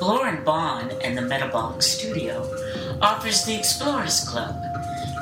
[0.00, 2.48] Lauren Bon and the Metabolic Studio
[3.00, 4.54] offers the Explorers Club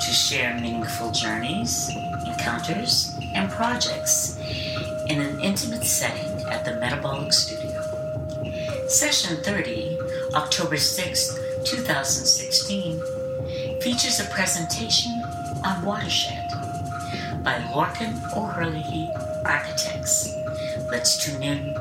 [0.01, 1.91] to share meaningful journeys,
[2.27, 4.39] encounters, and projects
[5.09, 7.81] in an intimate setting at the Metabolic Studio.
[8.89, 9.99] Session 30,
[10.35, 13.01] October 6, 2016,
[13.81, 15.13] features a presentation
[15.65, 16.51] on Watershed
[17.43, 19.11] by Lorcan O'Herlihy
[19.45, 20.35] Architects.
[20.91, 21.75] Let's tune in,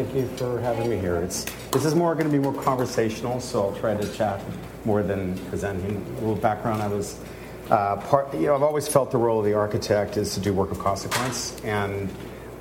[0.00, 1.16] Thank you for having me here.
[1.16, 4.40] It's, this is more going to be more conversational, so I'll try to chat
[4.86, 5.96] more than presenting.
[5.96, 7.20] A little background: I was
[7.68, 8.32] uh, part.
[8.32, 10.78] You know, I've always felt the role of the architect is to do work of
[10.78, 12.08] consequence, and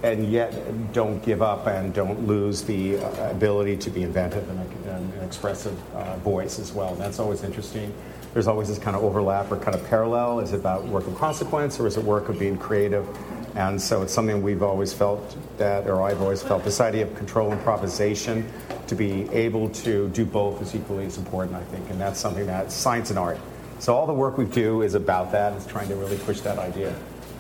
[0.04, 0.54] and yet
[0.92, 4.60] don't give up and don't lose the uh, ability to be inventive and,
[4.90, 6.92] an expressive uh, voice as well.
[6.92, 7.94] And that's always interesting.
[8.34, 10.42] There's always this kind of overlap or kind of parallel.
[10.42, 13.08] Is it about work of consequence or is it work of being creative?
[13.56, 17.16] And so it's something we've always felt that, or I've always felt, this idea of
[17.16, 18.50] control improvisation,
[18.88, 21.90] to be able to do both is equally as important, I think.
[21.90, 23.38] And that's something that science and art.
[23.80, 26.58] So all the work we do is about that, is trying to really push that
[26.58, 26.94] idea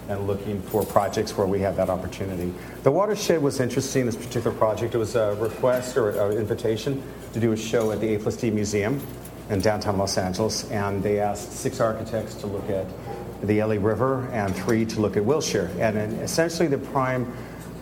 [0.08, 2.52] and looking for projects where we have that opportunity.
[2.84, 4.96] The watershed was interesting, this particular project.
[4.96, 8.36] It was a request or an invitation to do a show at the A plus
[8.36, 9.00] D Museum
[9.50, 12.86] in downtown Los Angeles, and they asked six architects to look at
[13.44, 15.72] the LA River and three to look at Wilshire.
[15.80, 17.32] And essentially, the prime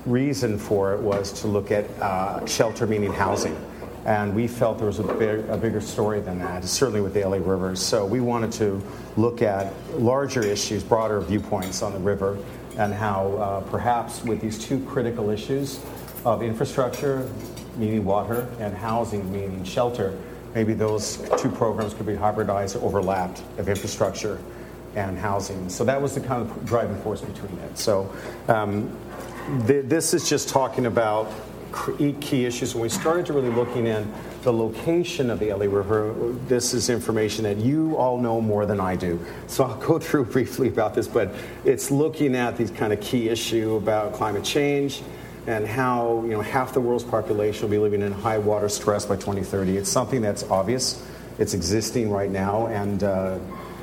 [0.05, 3.55] reason for it was to look at uh, shelter, meaning housing.
[4.05, 7.27] And we felt there was a, big, a bigger story than that, certainly with the
[7.27, 7.75] LA River.
[7.75, 8.81] So we wanted to
[9.17, 12.37] look at larger issues, broader viewpoints on the river,
[12.77, 15.83] and how uh, perhaps with these two critical issues
[16.23, 17.29] of infrastructure,
[17.75, 20.17] meaning water, and housing, meaning shelter,
[20.55, 24.39] maybe those two programs could be hybridized overlapped of infrastructure
[24.97, 25.69] and housing.
[25.69, 27.77] So that was the kind of driving force between it.
[27.77, 28.11] So
[28.47, 28.97] um,
[29.67, 31.31] th- this is just talking about
[32.19, 32.73] key issues.
[32.73, 36.89] When we started to really looking in the location of the LA River, this is
[36.89, 39.23] information that you all know more than I do.
[39.45, 41.33] So I'll go through briefly about this, but
[41.63, 45.03] it's looking at these kind of key issue about climate change
[45.45, 49.05] and how you know half the world's population will be living in high water stress
[49.05, 49.77] by 2030.
[49.77, 51.05] It's something that's obvious.
[51.39, 53.37] It's existing right now, and uh,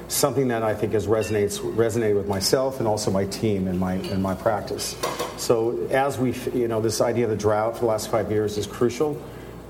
[0.09, 3.95] something that I think has resonates resonated with myself and also my team and my
[3.95, 4.97] and my practice.
[5.37, 8.59] So as we, you know, this idea of the drought for the last five years
[8.59, 9.21] is crucial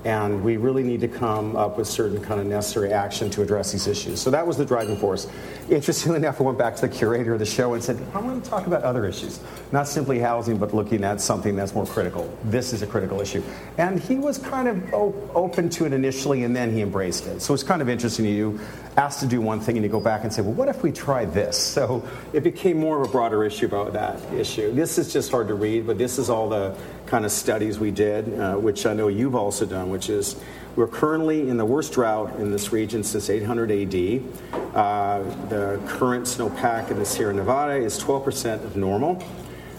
[0.05, 3.71] and we really need to come up with certain kind of necessary action to address
[3.71, 4.21] these issues.
[4.21, 5.27] So that was the driving force.
[5.67, 8.43] Interestingly enough, I went back to the curator of the show and said, I want
[8.43, 9.39] to talk about other issues,
[9.71, 12.31] not simply housing, but looking at something that's more critical.
[12.43, 13.43] This is a critical issue.
[13.79, 17.41] And he was kind of open to it initially, and then he embraced it.
[17.41, 18.25] So it's kind of interesting.
[18.25, 18.59] You
[18.97, 20.91] asked to do one thing, and you go back and say, well, what if we
[20.91, 21.57] try this?
[21.57, 24.71] So it became more of a broader issue about that issue.
[24.71, 26.77] This is just hard to read, but this is all the
[27.07, 30.35] kind of studies we did, uh, which I know you've also done, which is
[30.75, 34.21] we're currently in the worst drought in this region since 800 AD.
[34.75, 39.23] Uh, the current snowpack in the Sierra Nevada is 12% of normal.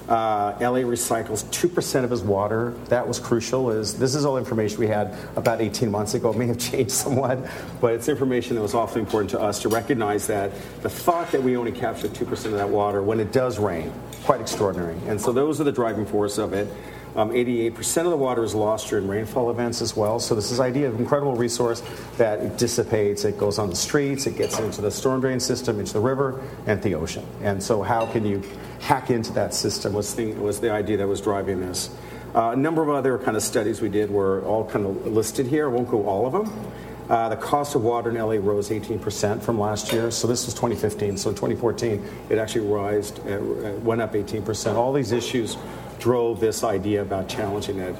[0.08, 2.70] Uh, LA recycles 2% of his water.
[2.88, 3.70] That was crucial.
[3.70, 6.30] Is This is all information we had about 18 months ago.
[6.30, 7.38] It may have changed somewhat,
[7.80, 11.42] but it's information that was awfully important to us to recognize that the thought that
[11.42, 13.92] we only capture 2% of that water when it does rain,
[14.22, 14.96] quite extraordinary.
[15.08, 16.68] And so those are the driving force of it.
[17.16, 20.20] Um, 88% of the water is lost during rainfall events as well.
[20.20, 21.82] So this is idea of incredible resource
[22.18, 25.80] that it dissipates, it goes on the streets, it gets into the storm drain system,
[25.80, 27.26] into the river, and the ocean.
[27.42, 28.42] And so how can you
[28.80, 31.88] hack into that system was the, was the idea that was driving this.
[32.34, 35.46] Uh, a number of other kind of studies we did were all kind of listed
[35.46, 35.70] here.
[35.70, 36.72] I won't go all of them.
[37.08, 40.10] Uh, the cost of water in LA rose 18% from last year.
[40.10, 41.16] So this was 2015.
[41.16, 43.38] So in 2014, it actually rised, uh,
[43.82, 44.74] went up 18%.
[44.74, 45.56] All these issues
[45.98, 47.96] drove this idea about challenging it.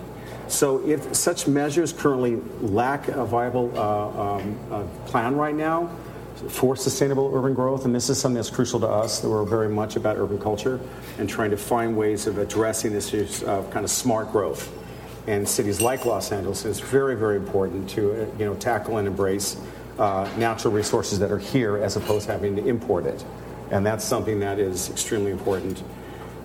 [0.49, 5.91] So if such measures currently lack a viable uh, um, uh, plan right now
[6.49, 9.69] for sustainable urban growth, and this is something that's crucial to us, that we're very
[9.69, 10.79] much about urban culture
[11.19, 14.73] and trying to find ways of addressing issues of kind of smart growth.
[15.27, 19.09] And cities like Los Angeles is very, very important to uh, you know tackle and
[19.09, 19.57] embrace
[19.99, 23.25] uh, natural resources that are here as opposed to having to import it.
[23.73, 25.83] And that's something that is extremely important.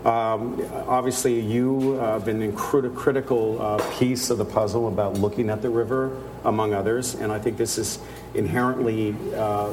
[0.06, 5.20] Um, obviously, you uh, have been a crit- critical uh, piece of the puzzle about
[5.20, 8.00] looking at the river, among others, and I think this is
[8.34, 9.72] inherently uh,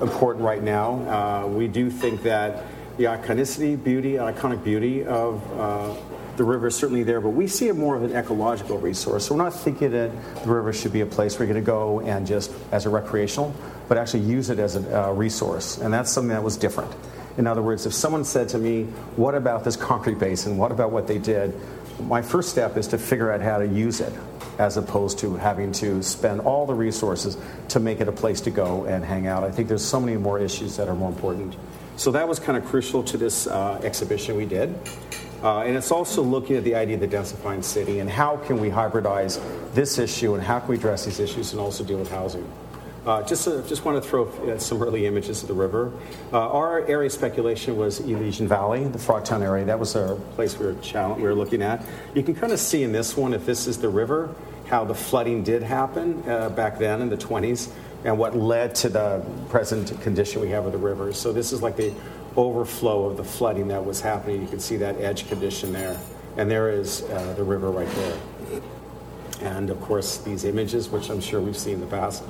[0.00, 1.44] important right now.
[1.44, 2.64] Uh, we do think that
[2.96, 5.94] the iconicity, beauty, iconic beauty of uh,
[6.36, 9.26] the river is certainly there, but we see it more of an ecological resource.
[9.26, 10.10] So we're not thinking that
[10.42, 12.90] the river should be a place where you're going to go and just as a
[12.90, 13.54] recreational,
[13.88, 16.92] but actually use it as a resource, and that's something that was different.
[17.38, 18.82] In other words, if someone said to me,
[19.16, 20.58] What about this concrete basin?
[20.58, 21.54] What about what they did?
[22.00, 24.12] My first step is to figure out how to use it
[24.58, 27.38] as opposed to having to spend all the resources
[27.68, 29.44] to make it a place to go and hang out.
[29.44, 31.56] I think there's so many more issues that are more important.
[31.96, 34.74] So that was kind of crucial to this uh, exhibition we did.
[35.42, 38.60] Uh, and it's also looking at the idea of the densifying city and how can
[38.60, 39.40] we hybridize
[39.74, 42.44] this issue and how can we address these issues and also deal with housing.
[43.08, 45.90] Uh, just, uh, just want to throw uh, some early images of the river.
[46.30, 49.64] Uh, our area speculation was Elysian Valley, the Frogtown area.
[49.64, 51.82] That was a place we were, we were looking at.
[52.14, 54.34] You can kind of see in this one, if this is the river,
[54.66, 57.70] how the flooding did happen uh, back then in the 20s
[58.04, 61.10] and what led to the present condition we have of the river.
[61.14, 61.94] So this is like the
[62.36, 64.42] overflow of the flooding that was happening.
[64.42, 65.98] You can see that edge condition there.
[66.36, 68.18] And there is the river right there.
[69.40, 72.22] And of course, these images, which I'm sure we've seen in the past,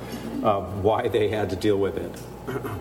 [0.43, 2.61] uh, why they had to deal with it.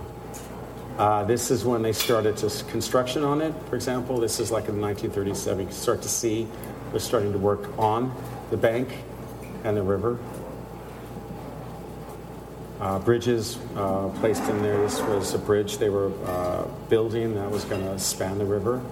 [0.98, 4.18] Uh, this is when they started to construction on it, for example.
[4.18, 5.68] This is like in the 1937.
[5.68, 6.48] You start to see
[6.90, 8.12] they're starting to work on
[8.50, 8.88] the bank
[9.62, 10.18] and the river.
[12.80, 14.76] Uh, bridges uh, placed in there.
[14.78, 18.82] This was a bridge they were uh, building that was going to span the river,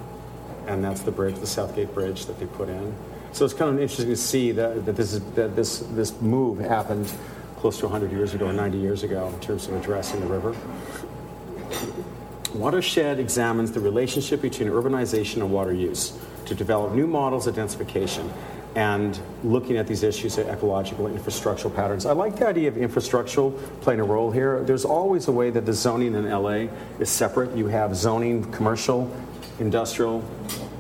[0.68, 2.94] and that's the bridge, the Southgate Bridge that they put in.
[3.36, 6.58] So it's kind of interesting to see that, that this is, that this this move
[6.58, 7.12] happened
[7.58, 10.56] close to 100 years ago or 90 years ago in terms of addressing the river.
[12.54, 18.32] Watershed examines the relationship between urbanization and water use to develop new models of densification
[18.74, 22.06] and looking at these issues of ecological and infrastructural patterns.
[22.06, 24.62] I like the idea of infrastructural playing a role here.
[24.62, 26.68] There's always a way that the zoning in LA
[26.98, 27.54] is separate.
[27.54, 29.14] You have zoning commercial,
[29.58, 30.24] industrial,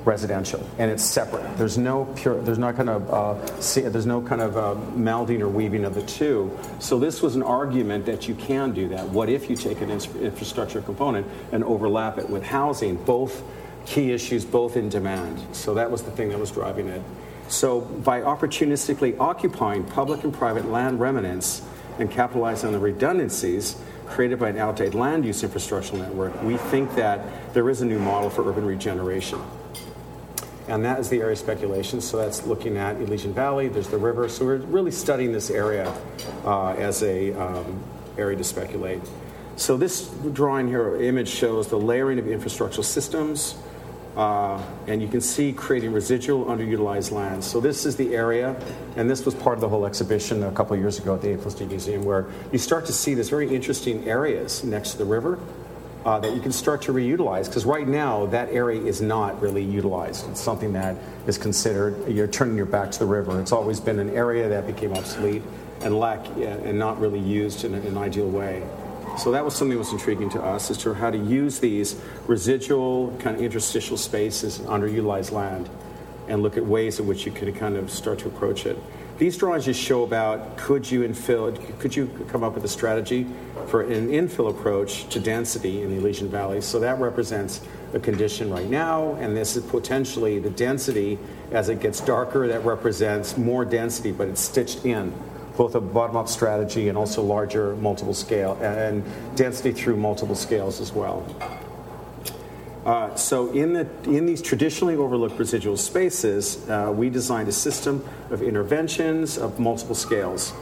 [0.06, 1.58] residential, and it's separate.
[1.58, 2.40] There's no pure.
[2.40, 3.34] There's not kind of uh,
[3.90, 6.56] there's no kind of uh, melding or weaving of the two.
[6.78, 9.08] So this was an argument that you can do that.
[9.08, 12.96] What if you take an infrastructure component and overlap it with housing?
[12.96, 13.42] Both
[13.84, 15.54] key issues, both in demand.
[15.54, 17.02] So that was the thing that was driving it.
[17.48, 21.62] So, by opportunistically occupying public and private land remnants
[21.98, 23.76] and capitalizing on the redundancies
[24.06, 27.98] created by an outdated land use infrastructural network, we think that there is a new
[27.98, 29.40] model for urban regeneration.
[30.68, 32.00] And that is the area of speculation.
[32.00, 34.28] So, that's looking at Elysian Valley, there's the river.
[34.28, 35.92] So, we're really studying this area
[36.44, 37.82] uh, as a um,
[38.18, 39.00] area to speculate.
[39.56, 43.56] So, this drawing here, image shows the layering of infrastructural systems
[44.16, 47.44] uh, and you can see creating residual underutilized land.
[47.44, 48.56] So this is the area,
[48.96, 51.66] and this was part of the whole exhibition a couple years ago at the A
[51.66, 55.38] Museum, where you start to see these very interesting areas next to the river
[56.06, 57.46] uh, that you can start to reutilize.
[57.46, 60.30] Because right now, that area is not really utilized.
[60.30, 63.40] It's something that is considered you're turning your back to the river.
[63.40, 65.42] It's always been an area that became obsolete
[65.82, 68.62] and lack and not really used in an ideal way.
[69.18, 72.00] So that was something that was intriguing to us as to how to use these
[72.26, 75.68] residual kind of interstitial spaces and underutilized land
[76.28, 78.78] and look at ways in which you could kind of start to approach it.
[79.18, 83.26] These drawings just show about could you infill, could you come up with a strategy
[83.68, 86.60] for an infill approach to density in the Elysian Valley?
[86.60, 87.62] So that represents
[87.94, 91.18] a condition right now, and this is potentially the density
[91.50, 95.14] as it gets darker that represents more density, but it's stitched in
[95.56, 99.02] both a bottom-up strategy and also larger multiple scale and
[99.34, 101.24] density through multiple scales as well.
[102.86, 108.02] Uh, so in, the, in these traditionally overlooked residual spaces, uh, we designed a system
[108.30, 110.52] of interventions of multiple scales,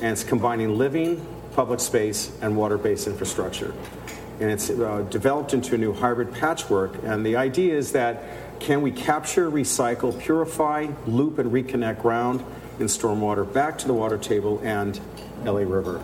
[0.00, 1.20] and it's combining living,
[1.52, 3.74] public space, and water-based infrastructure.
[4.40, 8.22] And it's uh, developed into a new hybrid patchwork, and the idea is that
[8.60, 12.42] can we capture, recycle, purify, loop, and reconnect ground
[12.78, 14.98] in stormwater back to the water table and
[15.44, 16.00] LA River.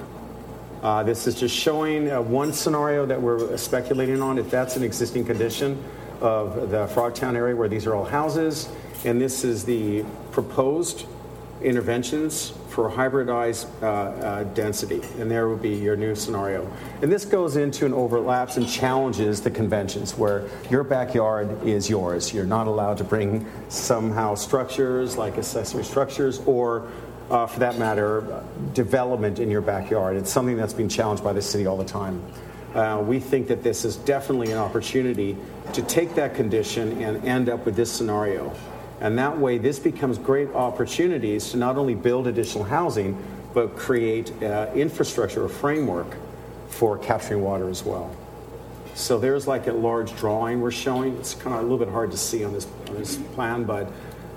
[0.83, 4.83] Uh, this is just showing uh, one scenario that we're speculating on, if that's an
[4.83, 5.83] existing condition
[6.21, 8.69] of the Frogtown area where these are all houses.
[9.05, 11.07] And this is the proposed
[11.63, 16.71] interventions for hybridized uh, uh, density, and there would be your new scenario.
[17.03, 22.33] And this goes into and overlaps and challenges the conventions where your backyard is yours.
[22.33, 26.89] You're not allowed to bring somehow structures like accessory structures or
[27.31, 28.45] uh, for that matter,
[28.75, 30.17] development in your backyard.
[30.17, 32.23] It's something that's being challenged by the city all the time.
[32.75, 35.37] Uh, we think that this is definitely an opportunity
[35.73, 38.55] to take that condition and end up with this scenario
[39.01, 43.21] and that way, this becomes great opportunities to not only build additional housing,
[43.55, 46.17] but create uh, infrastructure or framework
[46.69, 48.15] for capturing water as well.
[48.95, 51.17] So there's like a large drawing we're showing.
[51.17, 53.91] It's kind of a little bit hard to see on this, on this plan, but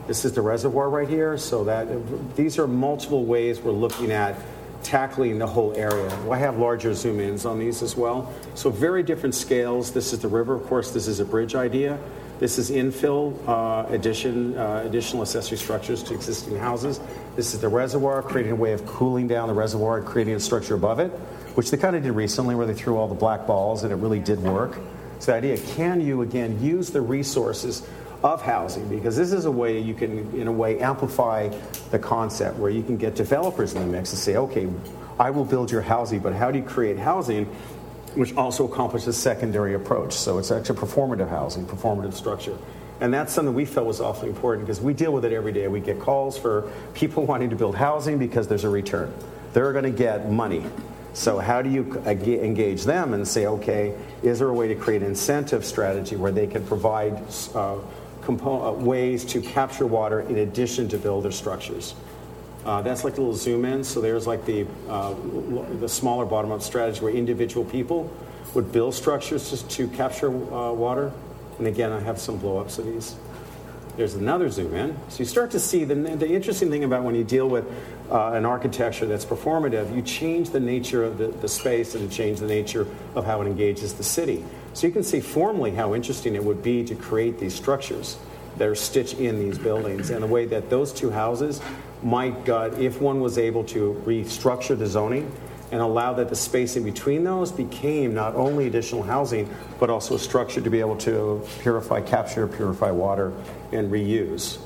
[0.07, 1.38] this is the reservoir right here.
[1.38, 1.88] So that
[2.36, 4.36] these are multiple ways we're looking at
[4.83, 6.13] tackling the whole area.
[6.29, 8.31] I have larger zoom ins on these as well.
[8.55, 9.91] So, very different scales.
[9.91, 11.98] This is the river, of course, this is a bridge idea.
[12.39, 17.00] This is infill uh, addition, uh, additional accessory structures to existing houses.
[17.36, 20.39] This is the reservoir, creating a way of cooling down the reservoir and creating a
[20.39, 21.10] structure above it,
[21.55, 23.95] which they kind of did recently where they threw all the black balls and it
[23.95, 24.77] really did work.
[25.19, 27.88] So the idea, can you again use the resources
[28.24, 31.50] of housing because this is a way you can, in a way, amplify
[31.92, 34.70] the concept where you can get developers in the mix and say, okay,
[35.20, 37.46] I will build your housing, but how do you create housing
[38.15, 40.13] which also accomplishes a secondary approach?
[40.13, 42.58] So it's actually performative housing, performative structure.
[43.01, 45.68] And that's something we felt was awfully important because we deal with it every day.
[45.68, 49.13] We get calls for people wanting to build housing because there's a return.
[49.51, 50.65] They're going to get money.
[51.15, 55.03] So, how do you engage them and say, okay, is there a way to create
[55.03, 57.22] an incentive strategy where they can provide
[57.53, 57.77] uh,
[58.27, 61.96] uh, ways to capture water in addition to build their structures.
[62.65, 63.84] Uh, that's like a little zoom in.
[63.84, 65.13] So there's like the uh,
[65.80, 68.10] the smaller bottom up strategy where individual people
[68.53, 71.12] would build structures just to capture uh, water.
[71.58, 73.15] And again, I have some blow ups of these.
[73.96, 74.98] There's another zoom in.
[75.10, 77.65] So you start to see the, the interesting thing about when you deal with
[78.10, 82.10] uh, an architecture that's performative, you change the nature of the, the space and you
[82.10, 84.44] change the nature of how it engages the city.
[84.74, 88.18] So you can see formally how interesting it would be to create these structures
[88.58, 91.62] that are stitched in these buildings and the way that those two houses
[92.01, 95.32] might gut if one was able to restructure the zoning
[95.72, 99.50] and allow that the space in between those became not only additional housing
[99.80, 103.34] but also a structure to be able to purify capture purify water
[103.72, 104.60] and reuse.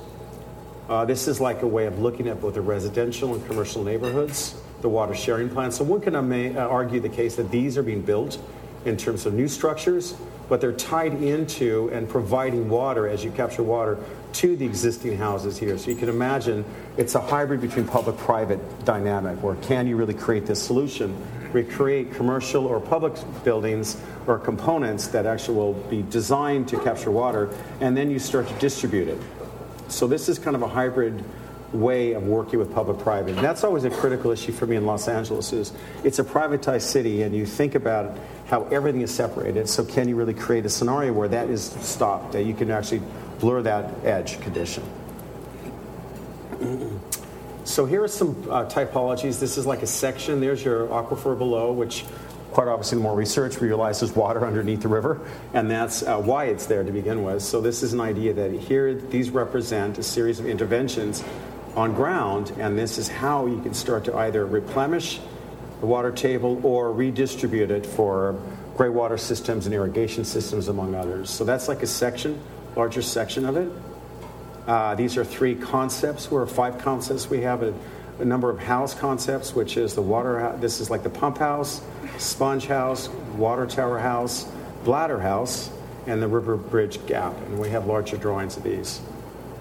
[0.89, 4.55] Uh, this is like a way of looking at both the residential and commercial neighborhoods
[4.81, 8.01] the water sharing plan so one can uh, argue the case that these are being
[8.01, 8.37] built
[8.85, 10.15] in terms of new structures,
[10.49, 13.97] but they're tied into and providing water as you capture water
[14.33, 15.77] to the existing houses here.
[15.77, 16.63] So you can imagine
[16.95, 21.15] it's a hybrid between public private dynamic where can you really create this solution?
[21.51, 27.49] Recreate commercial or public buildings or components that actually will be designed to capture water,
[27.79, 29.17] and then you start to distribute it.
[29.87, 31.23] So this is kind of a hybrid
[31.73, 33.35] way of working with public-private.
[33.35, 36.83] And that's always a critical issue for me in Los Angeles is it's a privatized
[36.83, 38.17] city and you think about
[38.47, 39.67] how everything is separated.
[39.69, 43.01] So can you really create a scenario where that is stopped, that you can actually
[43.39, 44.83] blur that edge condition?
[47.65, 49.39] So here are some uh, typologies.
[49.39, 50.39] This is like a section.
[50.39, 52.05] There's your aquifer below, which
[52.51, 55.19] quite obviously the more research we realize there's water underneath the river,
[55.53, 57.43] and that's uh, why it's there to begin with.
[57.43, 61.23] So this is an idea that here these represent a series of interventions
[61.75, 65.19] on ground, and this is how you can start to either replenish
[65.79, 68.39] the water table or redistribute it for
[68.75, 71.29] gray water systems and irrigation systems, among others.
[71.29, 72.39] So that's like a section,
[72.75, 73.71] larger section of it.
[74.67, 77.29] Uh, these are three concepts, or five concepts.
[77.29, 77.73] We have a,
[78.19, 80.55] a, number of house concepts, which is the water.
[80.59, 81.81] This is like the pump house,
[82.17, 84.45] sponge house, water tower house,
[84.83, 85.71] bladder house,
[86.05, 87.35] and the river bridge gap.
[87.47, 89.01] And we have larger drawings of these.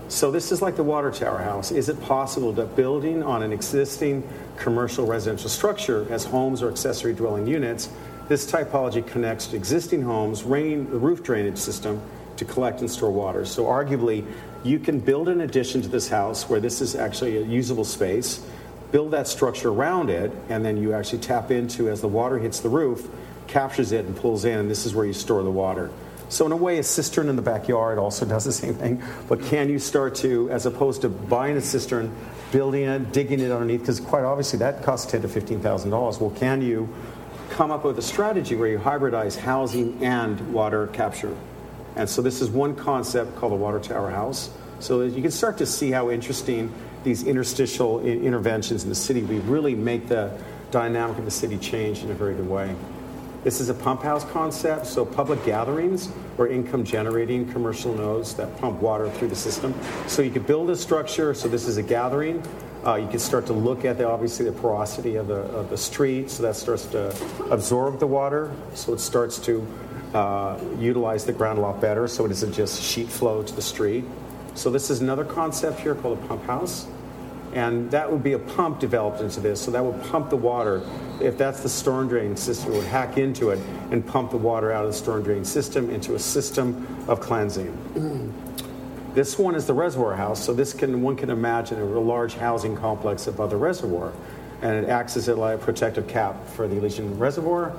[0.09, 1.73] So this is like the water tower house.
[1.73, 4.23] Is it possible that building on an existing
[4.57, 7.89] commercial residential structure as homes or accessory dwelling units,
[8.29, 12.01] this typology connects existing homes, rain, the roof drainage system
[12.37, 13.45] to collect and store water.
[13.45, 14.25] So arguably,
[14.63, 18.45] you can build an addition to this house where this is actually a usable space,
[18.93, 22.61] build that structure around it, and then you actually tap into as the water hits
[22.61, 23.09] the roof,
[23.49, 25.91] captures it and pulls in, and this is where you store the water.
[26.29, 29.03] So, in a way, a cistern in the backyard also does the same thing.
[29.29, 32.15] But can you start to, as opposed to buying a cistern,
[32.51, 36.19] building it, digging it underneath, because quite obviously that costs ten to fifteen thousand dollars.
[36.19, 36.89] Well, can you
[37.51, 41.37] come up with a strategy where you hybridize housing and water capture?
[41.95, 44.51] And so, this is one concept called the water tower house.
[44.79, 49.39] So you can start to see how interesting these interstitial interventions in the city we
[49.39, 50.39] really make the
[50.71, 52.75] dynamic of the city change in a very good way.
[53.45, 58.57] This is a pump house concept, so public gatherings or income generating commercial nodes that
[58.59, 59.73] pump water through the system.
[60.09, 62.43] So you could build a structure, so this is a gathering.
[62.85, 65.77] Uh, you can start to look at the, obviously the porosity of the, of the
[65.77, 67.15] street, so that starts to
[67.51, 69.67] absorb the water, so it starts to
[70.15, 73.63] uh, utilize the ground a lot better, so it isn't just sheet flow to the
[73.63, 74.05] street.
[74.55, 76.87] So this is another concept here called a pump house
[77.57, 79.63] and that would be a pump developed into this.
[79.63, 80.83] So that would pump the water.
[81.23, 83.59] If that's the storm drain system, it would hack into it
[83.91, 87.73] and pump the water out of the storm drain system into a system of cleansing.
[89.15, 92.77] this one is the reservoir house, so this can one can imagine a large housing
[92.77, 94.13] complex above the reservoir,
[94.61, 97.75] and it acts as a like protective cap for the Elysian Reservoir,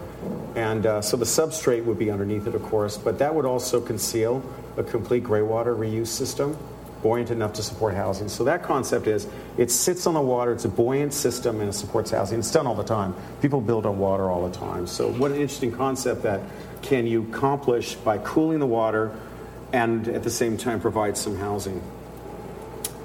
[0.55, 3.79] and uh, so the substrate would be underneath it, of course, but that would also
[3.79, 4.41] conceal
[4.75, 6.57] a complete gray water reuse system
[7.01, 8.27] buoyant enough to support housing.
[8.27, 9.27] So that concept is
[9.57, 12.39] it sits on the water, it's a buoyant system, and it supports housing.
[12.39, 13.15] It's done all the time.
[13.41, 14.87] People build on water all the time.
[14.87, 16.41] So what an interesting concept that
[16.81, 19.15] can you accomplish by cooling the water
[19.73, 21.81] and at the same time provide some housing.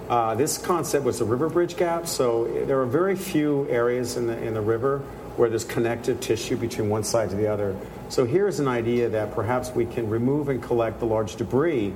[0.08, 4.26] Uh, this concept was the river bridge gap, so there are very few areas in
[4.26, 4.98] the, in the river
[5.36, 7.74] where there's connective tissue between one side to the other.
[8.10, 11.94] So here's an idea that perhaps we can remove and collect the large debris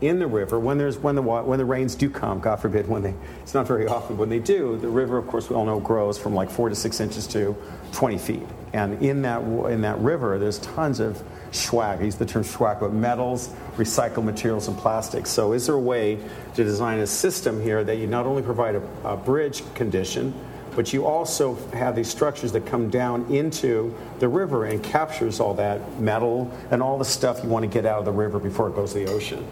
[0.00, 2.40] in the river when there's when the when the rains do come.
[2.40, 3.14] God forbid when they.
[3.42, 4.18] It's not very often.
[4.18, 6.74] When they do, the river, of course, we all know grows from like four to
[6.74, 7.56] six inches to
[7.92, 8.42] 20 feet.
[8.72, 12.00] And in that in that river, there's tons of swag.
[12.00, 15.30] I use the term swag, but metals, recycled materials, and plastics.
[15.30, 16.18] So, is there a way
[16.54, 20.34] to design a system here that you not only provide a, a bridge condition,
[20.74, 25.54] but you also have these structures that come down into the river and captures all
[25.54, 28.68] that metal and all the stuff you want to get out of the river before
[28.68, 29.46] it goes to the ocean.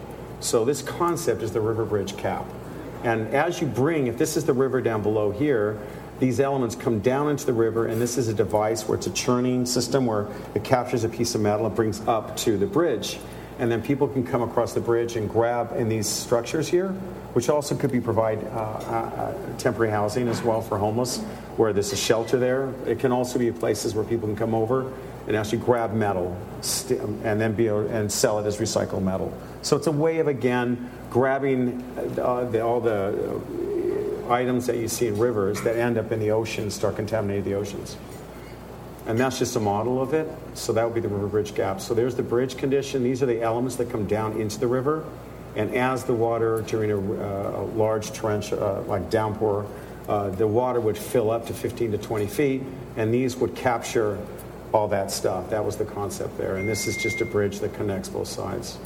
[0.44, 2.44] So this concept is the river bridge cap.
[3.02, 5.78] And as you bring, if this is the river down below here,
[6.20, 9.12] these elements come down into the river, and this is a device where it's a
[9.12, 13.18] churning system where it captures a piece of metal and brings up to the bridge.
[13.58, 16.88] And then people can come across the bridge and grab in these structures here,
[17.32, 21.20] which also could be provide uh, uh, temporary housing as well for homeless,
[21.56, 22.70] where there's a shelter there.
[22.86, 24.92] It can also be places where people can come over
[25.26, 26.36] and actually grab metal
[26.90, 29.32] and then be able, and sell it as recycled metal.
[29.64, 31.82] So it's a way of again grabbing
[32.20, 33.40] uh, the, all the
[34.28, 37.54] items that you see in rivers that end up in the ocean start contaminating the
[37.54, 37.96] oceans.
[39.06, 40.28] And that's just a model of it.
[40.52, 41.80] So that would be the river bridge gap.
[41.80, 43.02] So there's the bridge condition.
[43.02, 45.04] These are the elements that come down into the river.
[45.56, 49.66] And as the water during a, uh, a large trench, uh, like downpour,
[50.08, 52.62] uh, the water would fill up to 15 to 20 feet,
[52.96, 54.18] and these would capture
[54.72, 55.48] all that stuff.
[55.48, 56.56] That was the concept there.
[56.56, 58.78] And this is just a bridge that connects both sides.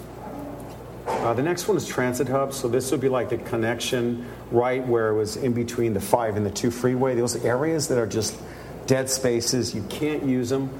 [1.08, 2.56] Uh, the next one is transit hubs.
[2.56, 6.36] So this would be like the connection right where it was in between the five
[6.36, 7.14] and the two freeway.
[7.14, 8.38] Those areas that are just
[8.86, 10.70] dead spaces, you can't use them.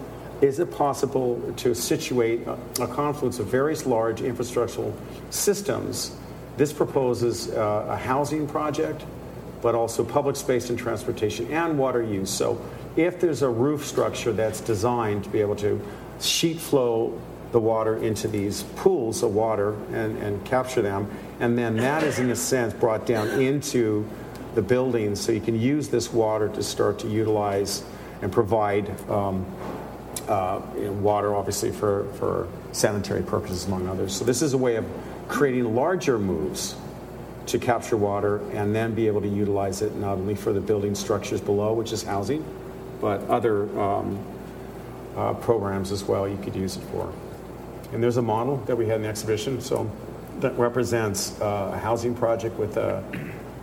[0.40, 4.94] Is it possible to situate a, a confluence of various large infrastructural
[5.30, 6.16] systems?
[6.56, 9.04] This proposes uh, a housing project,
[9.60, 12.30] but also public space and transportation and water use.
[12.30, 12.60] So
[12.96, 15.80] if there's a roof structure that's designed to be able to
[16.20, 17.20] sheet flow
[17.52, 21.10] the water into these pools of water and, and capture them.
[21.40, 24.08] And then that is, in a sense, brought down into
[24.54, 27.84] the buildings so you can use this water to start to utilize
[28.22, 29.46] and provide um,
[30.26, 34.14] uh, you know, water, obviously, for, for sanitary purposes, among others.
[34.14, 34.84] So, this is a way of
[35.28, 36.76] creating larger moves
[37.46, 40.94] to capture water and then be able to utilize it not only for the building
[40.94, 42.44] structures below, which is housing,
[43.00, 44.18] but other um,
[45.16, 47.12] uh, programs as well you could use it for.
[47.92, 49.60] And there's a model that we had in the exhibition.
[49.60, 49.90] So
[50.40, 53.02] that represents uh, a housing project with a,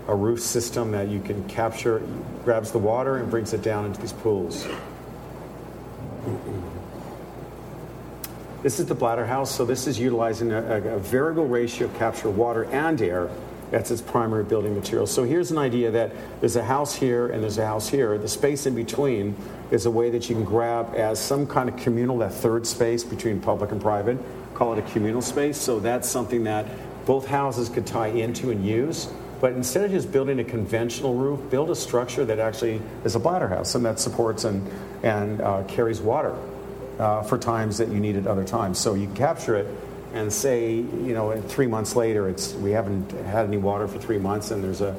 [0.08, 2.02] a roof system that you can capture,
[2.44, 4.68] grabs the water and brings it down into these pools.
[8.66, 9.54] This is the bladder house.
[9.54, 13.30] So this is utilizing a, a, variable ratio of capture water and air.
[13.72, 15.08] That's its primary building material.
[15.08, 18.18] So here's an idea that there's a house here and there's a house here.
[18.18, 19.36] The space in between
[19.72, 23.04] is a way that you can grab as some kind of communal, that third space
[23.04, 24.18] between public and private,
[24.54, 25.58] call it a communal space.
[25.58, 26.66] So that's something that
[27.06, 29.08] both houses could tie into and use.
[29.42, 33.20] But instead of just building a conventional roof, build a structure that actually is a
[33.20, 34.68] bladder house and that supports and,
[35.04, 36.36] and uh, carries water
[37.00, 38.80] uh, for times that you need it other times.
[38.80, 39.68] So you can capture it
[40.16, 44.18] and say, you know, three months later, it's we haven't had any water for three
[44.18, 44.96] months, and there's a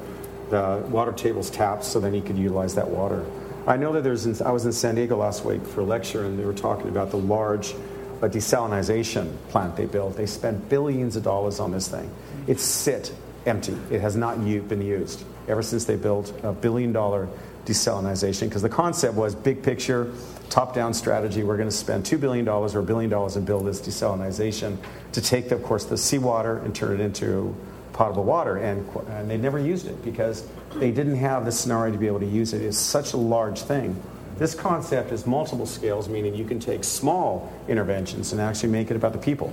[0.49, 3.25] the water table's tapped, so then you could utilize that water.
[3.65, 4.41] I know that there's.
[4.41, 7.11] I was in San Diego last week for a lecture, and they were talking about
[7.11, 10.15] the large uh, desalination plant they built.
[10.15, 12.09] They spent billions of dollars on this thing.
[12.47, 13.13] It's sit
[13.45, 13.75] empty.
[13.89, 17.27] It has not been used ever since they built a billion dollar
[17.67, 18.47] desalination.
[18.47, 20.11] Because the concept was big picture,
[20.49, 21.43] top down strategy.
[21.43, 24.77] We're going to spend $2 billion or a billion dollars and build this desalination
[25.11, 27.55] to take, the, of course, the seawater and turn it into
[27.93, 28.57] potable water.
[28.57, 32.19] And, and they never used it because they didn't have the scenario to be able
[32.21, 32.61] to use it.
[32.61, 34.01] It's such a large thing.
[34.37, 38.95] This concept is multiple scales, meaning you can take small interventions and actually make it
[38.95, 39.51] about the people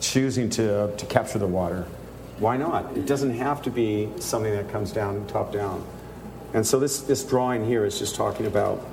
[0.00, 1.86] choosing to, to capture the water.
[2.38, 2.96] Why not?
[2.96, 5.84] It doesn't have to be something that comes down top down.
[6.54, 8.84] And so this, this drawing here is just talking about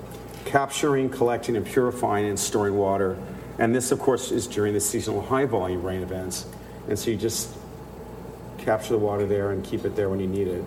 [0.46, 3.18] capturing, collecting, and purifying and storing water.
[3.58, 6.46] And this, of course, is during the seasonal high volume rain events.
[6.88, 7.56] And so you just
[8.58, 10.65] capture the water there and keep it there when you need it.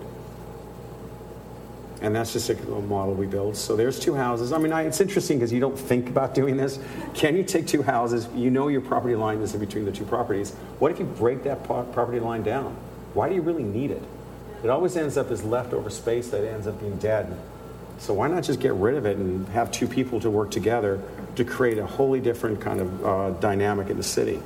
[2.01, 3.57] And that's just a little model we built.
[3.57, 4.53] So there's two houses.
[4.53, 6.79] I mean, I, it's interesting because you don't think about doing this.
[7.13, 8.27] Can you take two houses?
[8.33, 10.53] You know your property line is in between the two properties.
[10.79, 12.75] What if you break that property line down?
[13.13, 14.03] why do you really need it?
[14.63, 17.35] It always ends up as leftover space that ends up being dead.
[17.97, 21.01] So why not just get rid of it and have two people to work together
[21.35, 24.41] to create a wholly different kind of uh, dynamic in the city?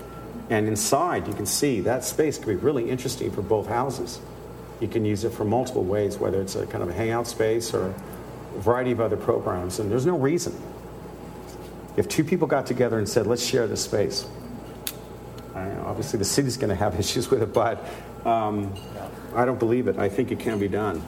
[0.49, 4.19] And inside, you can see that space can be really interesting for both houses.
[4.79, 7.73] You can use it for multiple ways, whether it's a kind of a hangout space
[7.73, 9.79] or a variety of other programs.
[9.79, 10.59] And there's no reason.
[11.95, 14.25] If two people got together and said, let's share this space,
[15.83, 17.85] know, obviously the city's going to have issues with it, but
[18.25, 18.73] um,
[19.35, 19.97] I don't believe it.
[19.97, 21.03] I think it can be done.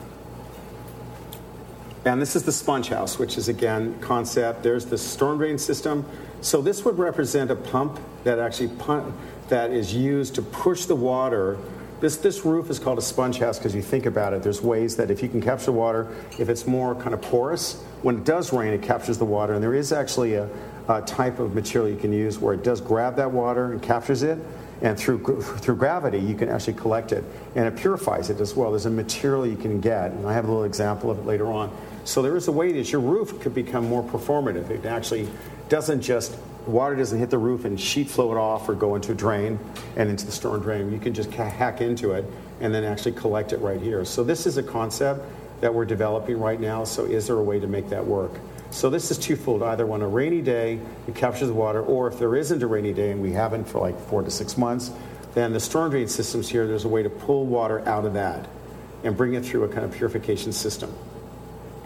[2.06, 4.62] And this is the sponge house, which is again concept.
[4.62, 6.06] There's the storm drain system.
[6.40, 9.12] So this would represent a pump that actually pump,
[9.48, 11.58] that is used to push the water.
[12.00, 14.42] This this roof is called a sponge house because you think about it.
[14.44, 18.18] There's ways that if you can capture water, if it's more kind of porous, when
[18.18, 19.54] it does rain, it captures the water.
[19.54, 20.48] And there is actually a,
[20.88, 24.22] a type of material you can use where it does grab that water and captures
[24.22, 24.38] it
[24.82, 27.24] and through through gravity you can actually collect it.
[27.54, 28.70] And it purifies it as well.
[28.70, 30.12] There's a material you can get.
[30.12, 31.74] And i have a little example of it later on.
[32.04, 34.70] So there is a way that your roof could become more performative.
[34.70, 35.28] It actually
[35.68, 36.36] doesn't just
[36.66, 39.58] water doesn't hit the roof and sheet flow it off or go into a drain
[39.96, 40.92] and into the storm drain.
[40.92, 42.24] You can just hack into it
[42.60, 44.04] and then actually collect it right here.
[44.04, 45.24] So this is a concept
[45.60, 46.84] that we're developing right now.
[46.84, 48.32] So is there a way to make that work
[48.76, 49.62] so this is twofold.
[49.62, 52.92] Either on a rainy day, it captures the water, or if there isn't a rainy
[52.92, 54.90] day, and we haven't for like four to six months,
[55.32, 58.46] then the storm drain systems here, there's a way to pull water out of that
[59.02, 60.94] and bring it through a kind of purification system.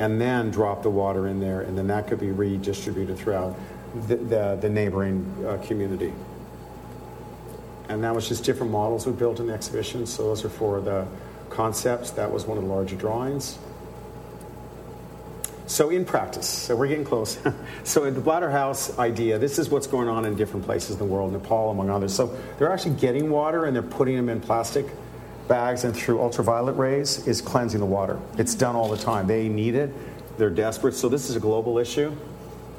[0.00, 3.56] And then drop the water in there, and then that could be redistributed throughout
[4.08, 6.12] the, the, the neighboring uh, community.
[7.88, 10.06] And that was just different models we built in the exhibition.
[10.06, 11.06] So those are for the
[11.50, 12.10] concepts.
[12.12, 13.58] That was one of the larger drawings.
[15.70, 17.38] So in practice, so we're getting close.
[17.84, 20.98] so in the bladder house idea, this is what's going on in different places in
[20.98, 22.12] the world, Nepal among others.
[22.12, 24.84] So they're actually getting water and they're putting them in plastic
[25.46, 28.18] bags and through ultraviolet rays is cleansing the water.
[28.36, 29.28] It's done all the time.
[29.28, 29.94] They need it.
[30.38, 30.94] They're desperate.
[30.94, 32.16] So this is a global issue.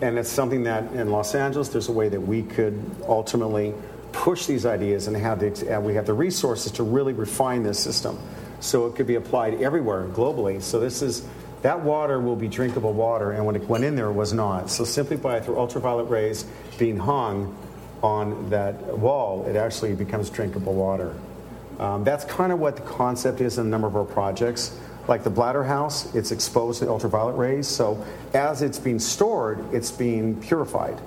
[0.02, 2.78] And it's something that in Los Angeles, there's a way that we could
[3.08, 3.74] ultimately
[4.12, 7.80] push these ideas and have the, and we have the resources to really refine this
[7.80, 8.20] system
[8.60, 10.62] so it could be applied everywhere globally.
[10.62, 11.26] So this is
[11.62, 14.70] that water will be drinkable water, and when it went in there, it was not.
[14.70, 16.46] So simply by through ultraviolet rays
[16.78, 17.56] being hung
[18.02, 21.14] on that wall, it actually becomes drinkable water.
[21.80, 24.78] Um, that's kind of what the concept is in a number of our projects.
[25.08, 29.92] Like the bladder house, it's exposed to ultraviolet rays, so as it's being stored, it's
[29.92, 31.00] being purified.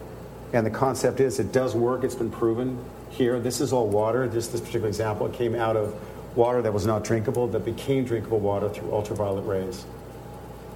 [0.52, 2.78] And the concept is it does work, it's been proven
[3.10, 3.40] here.
[3.40, 4.28] This is all water.
[4.28, 5.94] This, this particular example, it came out of
[6.36, 9.84] water that was not drinkable that became drinkable water through ultraviolet rays.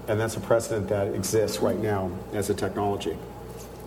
[0.09, 3.17] And that's a precedent that exists right now as a technology.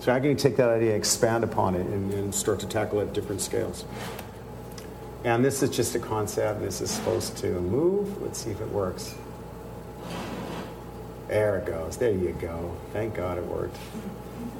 [0.00, 3.00] So how can you take that idea, expand upon it, and, and start to tackle
[3.00, 3.84] it at different scales?
[5.24, 6.60] And this is just a concept.
[6.60, 8.20] This is supposed to move.
[8.22, 9.14] Let's see if it works.
[11.28, 11.96] There it goes.
[11.96, 12.76] There you go.
[12.92, 13.76] Thank God it worked.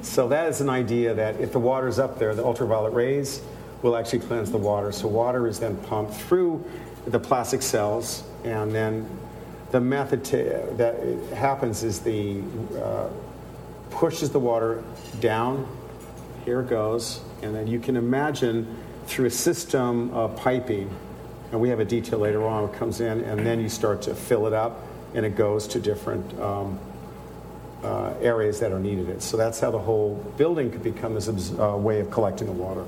[0.01, 3.41] So that is an idea that if the water is up there, the ultraviolet rays
[3.81, 4.91] will actually cleanse the water.
[4.91, 6.63] So water is then pumped through
[7.05, 9.07] the plastic cells and then
[9.73, 10.37] the method to,
[10.77, 10.95] that
[11.35, 12.41] happens is the
[12.77, 13.09] uh,
[13.89, 14.83] pushes the water
[15.19, 15.67] down.
[16.45, 20.95] Here it goes, and then you can imagine through a system of piping,
[21.51, 22.69] and we have a detail later on.
[22.69, 24.79] It comes in, and then you start to fill it up,
[25.15, 26.79] and it goes to different um,
[27.83, 29.09] uh, areas that are needed.
[29.09, 32.53] It so that's how the whole building could become this uh, way of collecting the
[32.53, 32.85] water.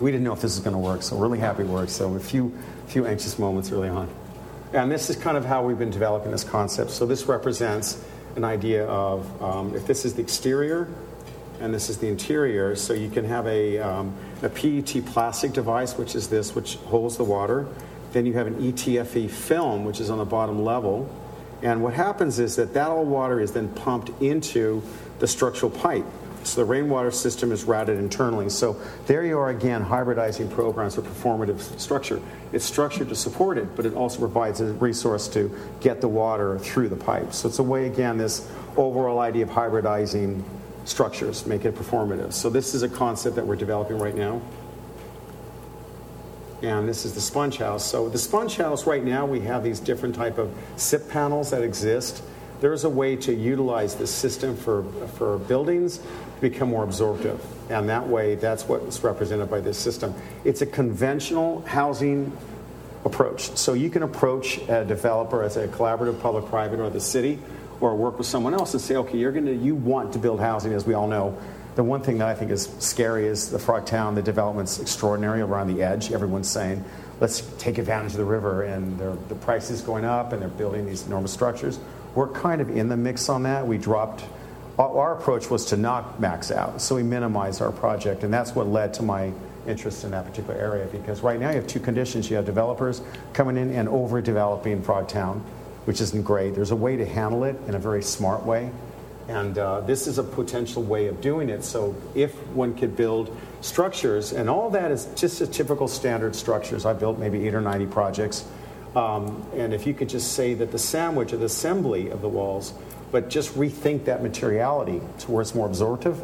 [0.00, 1.90] We didn't know if this was going to work, so we're really happy it worked.
[1.90, 2.56] So a few
[2.86, 4.08] few anxious moments early on.
[4.72, 6.90] And this is kind of how we've been developing this concept.
[6.90, 8.02] So this represents
[8.36, 10.88] an idea of um, if this is the exterior
[11.60, 15.96] and this is the interior, so you can have a, um, a PET plastic device,
[15.96, 17.66] which is this, which holds the water.
[18.12, 21.08] Then you have an ETFE film, which is on the bottom level.
[21.62, 24.82] And what happens is that that all water is then pumped into
[25.18, 26.04] the structural pipe.
[26.48, 28.48] So the rainwater system is routed internally.
[28.48, 32.20] So there you are again, hybridizing programs with performative structure.
[32.52, 36.58] It's structured to support it, but it also provides a resource to get the water
[36.58, 37.34] through the pipe.
[37.34, 40.42] So it's a way, again, this overall idea of hybridizing
[40.84, 42.32] structures, make it performative.
[42.32, 44.40] So this is a concept that we're developing right now.
[46.62, 47.84] And this is the sponge house.
[47.84, 51.62] So the sponge house right now, we have these different type of SIP panels that
[51.62, 52.22] exist
[52.60, 54.84] there is a way to utilize this system for,
[55.16, 57.40] for buildings to become more absorptive.
[57.70, 60.14] And that way, that's what's represented by this system.
[60.44, 62.36] It's a conventional housing
[63.04, 63.56] approach.
[63.56, 67.38] So you can approach a developer as a collaborative public private or the city
[67.80, 70.72] or work with someone else and say, okay, you're gonna you want to build housing,
[70.72, 71.38] as we all know.
[71.76, 75.42] The one thing that I think is scary is the Frog Town, the development's extraordinary
[75.42, 76.10] around the edge.
[76.10, 76.84] Everyone's saying,
[77.20, 80.86] let's take advantage of the river, and the price is going up, and they're building
[80.86, 81.78] these enormous structures.
[82.14, 83.66] We're kind of in the mix on that.
[83.66, 84.24] We dropped.
[84.78, 88.68] Our approach was to not max out, so we minimized our project, and that's what
[88.68, 89.32] led to my
[89.66, 90.86] interest in that particular area.
[90.86, 95.40] Because right now you have two conditions: you have developers coming in and overdeveloping Frogtown,
[95.84, 96.54] which isn't great.
[96.54, 98.70] There's a way to handle it in a very smart way,
[99.26, 101.64] and uh, this is a potential way of doing it.
[101.64, 106.86] So if one could build structures, and all that is just a typical standard structures.
[106.86, 108.44] I've built maybe eight or 90 projects.
[108.98, 112.28] Um, and if you could just say that the sandwich or the assembly of the
[112.28, 112.74] walls,
[113.12, 116.20] but just rethink that materiality to where it's more absorptive,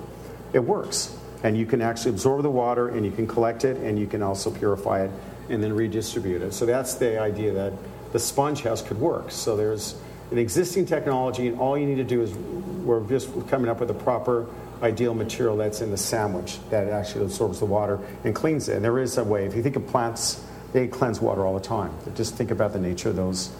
[0.52, 1.16] it works.
[1.44, 4.22] And you can actually absorb the water and you can collect it and you can
[4.22, 5.10] also purify it
[5.48, 6.52] and then redistribute it.
[6.52, 7.74] So that's the idea that
[8.12, 9.30] the sponge house could work.
[9.30, 9.94] So there's
[10.32, 13.90] an existing technology, and all you need to do is we're just coming up with
[13.90, 14.48] a proper
[14.82, 18.76] ideal material that's in the sandwich that actually absorbs the water and cleans it.
[18.76, 19.46] And there is a way.
[19.46, 20.42] If you think of plants,
[20.74, 21.92] they cleanse water all the time.
[22.16, 23.50] Just think about the nature of those,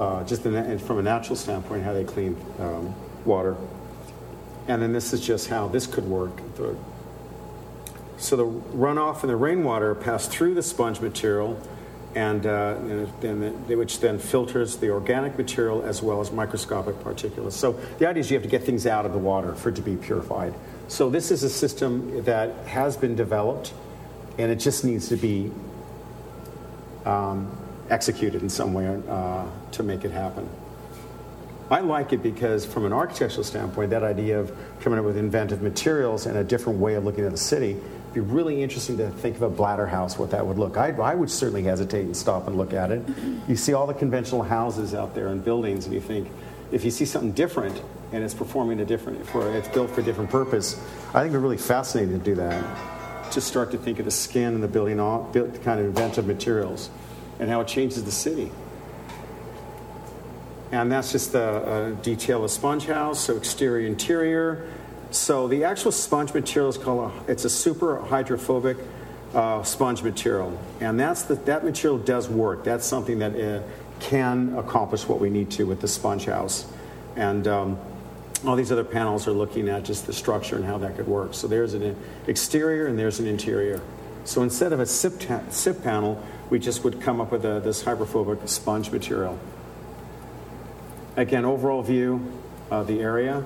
[0.00, 2.92] uh, just the, from a natural standpoint, how they clean um,
[3.24, 3.56] water.
[4.66, 6.32] And then this is just how this could work.
[8.18, 11.56] So the runoff and the rainwater pass through the sponge material
[12.16, 12.74] and, uh,
[13.22, 17.52] and which then filters the organic material as well as microscopic particulates.
[17.52, 19.76] So the idea is you have to get things out of the water for it
[19.76, 20.52] to be purified.
[20.88, 23.72] So this is a system that has been developed,
[24.38, 25.52] and it just needs to be
[27.06, 27.50] um,
[27.88, 30.48] executed in some way uh, to make it happen.
[31.68, 35.62] I like it because, from an architectural standpoint, that idea of coming up with inventive
[35.62, 37.76] materials and a different way of looking at a city
[38.14, 40.76] be really interesting to think of a bladder house, what that would look.
[40.76, 43.02] I, I would certainly hesitate and stop and look at it.
[43.48, 46.28] You see all the conventional houses out there and buildings, and you think,
[46.72, 50.04] if you see something different and it's performing a different, for it's built for a
[50.04, 50.80] different purpose,
[51.14, 52.95] I think it's really fascinating to do that.
[53.32, 56.88] To start to think of the skin and the building, all, kind of inventive materials,
[57.38, 58.50] and how it changes the city.
[60.72, 64.66] And that's just the detail of sponge house, so exterior, interior.
[65.10, 68.78] So the actual sponge material is called a, it's a super hydrophobic
[69.34, 72.64] uh, sponge material, and that's the, that material does work.
[72.64, 73.62] That's something that uh,
[74.00, 76.64] can accomplish what we need to with the sponge house,
[77.16, 77.78] and um,
[78.44, 81.34] all these other panels are looking at just the structure and how that could work.
[81.34, 81.96] So there's an
[82.26, 83.80] exterior and there's an interior.
[84.24, 87.60] So instead of a SIP, ta- SIP panel, we just would come up with a,
[87.60, 89.38] this hydrophobic sponge material.
[91.16, 93.44] Again, overall view of the area.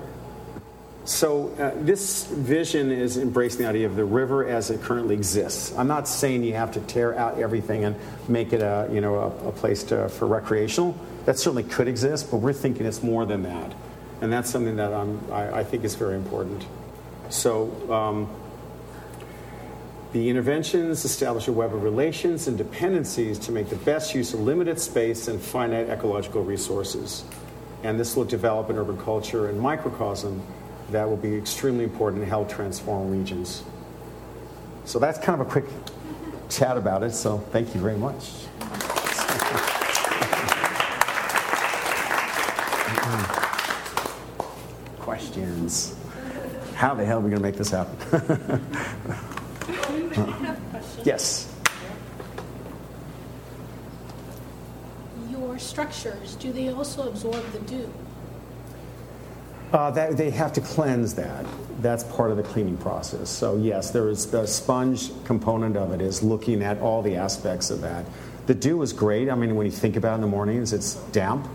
[1.03, 5.75] So, uh, this vision is embracing the idea of the river as it currently exists.
[5.75, 7.95] I'm not saying you have to tear out everything and
[8.27, 10.95] make it a, you know, a, a place to, for recreational.
[11.25, 13.73] That certainly could exist, but we're thinking it's more than that.
[14.21, 14.93] And that's something that
[15.31, 16.65] I, I think is very important.
[17.29, 18.29] So, um,
[20.13, 24.41] the interventions establish a web of relations and dependencies to make the best use of
[24.41, 27.23] limited space and finite ecological resources.
[27.83, 30.41] And this will develop an urban culture and microcosm
[30.91, 33.63] that will be extremely important to help transform regions.
[34.83, 35.65] So that's kind of a quick
[36.49, 37.11] chat about it.
[37.11, 38.31] So thank you very much.
[46.75, 47.95] How the hell are we going to make this happen?
[51.03, 51.53] yes.
[55.29, 57.93] Your structures, do they also absorb the dew?
[59.73, 61.45] Uh, that, they have to cleanse that.
[61.81, 63.29] That's part of the cleaning process.
[63.29, 67.69] So yes, there is the sponge component of it is looking at all the aspects
[67.69, 68.05] of that.
[68.47, 69.29] The dew is great.
[69.29, 71.47] I mean, when you think about it in the mornings, it's damp.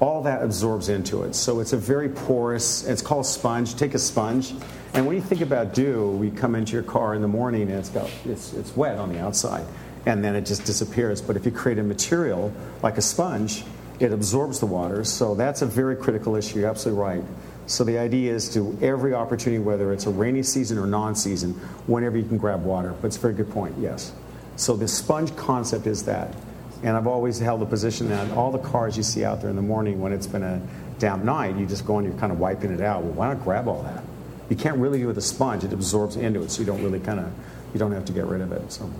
[0.00, 1.34] All that absorbs into it.
[1.34, 2.84] So it's a very porous.
[2.84, 3.74] It's called sponge.
[3.74, 4.54] Take a sponge,
[4.94, 7.72] and when you think about dew, we come into your car in the morning and
[7.72, 9.66] it's got it's, it's wet on the outside,
[10.06, 11.20] and then it just disappears.
[11.20, 13.64] But if you create a material like a sponge,
[13.98, 15.02] it absorbs the water.
[15.02, 16.60] So that's a very critical issue.
[16.60, 17.24] You're absolutely right.
[17.66, 21.52] So the idea is to every opportunity, whether it's a rainy season or non-season,
[21.86, 22.94] whenever you can grab water.
[23.00, 24.12] But it's a very good point, yes.
[24.56, 26.34] So the sponge concept is that.
[26.82, 29.56] And I've always held the position that all the cars you see out there in
[29.56, 30.60] the morning when it's been a
[30.98, 33.02] damp night, you just go and you're kind of wiping it out.
[33.02, 34.02] Well, why not grab all that?
[34.48, 35.64] You can't really do it with a sponge.
[35.64, 37.32] It absorbs into it, so you don't really kind of,
[37.72, 38.72] you don't have to get rid of it.
[38.72, 38.90] So.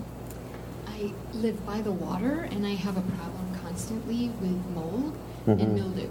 [0.87, 5.13] I live by the water, and I have a problem constantly with mold
[5.45, 5.51] mm-hmm.
[5.51, 6.09] and mildew.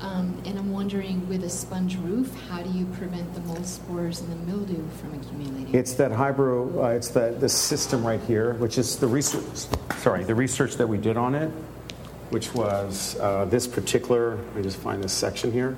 [0.00, 4.20] Um, and I'm wondering, with a sponge roof, how do you prevent the mold spores
[4.20, 5.74] and the mildew from accumulating?
[5.74, 9.66] It's that hybro, uh, it's the, the system right here, which is the research,
[9.98, 11.50] sorry, the research that we did on it,
[12.30, 15.76] which was uh, this particular, let me just find this section here.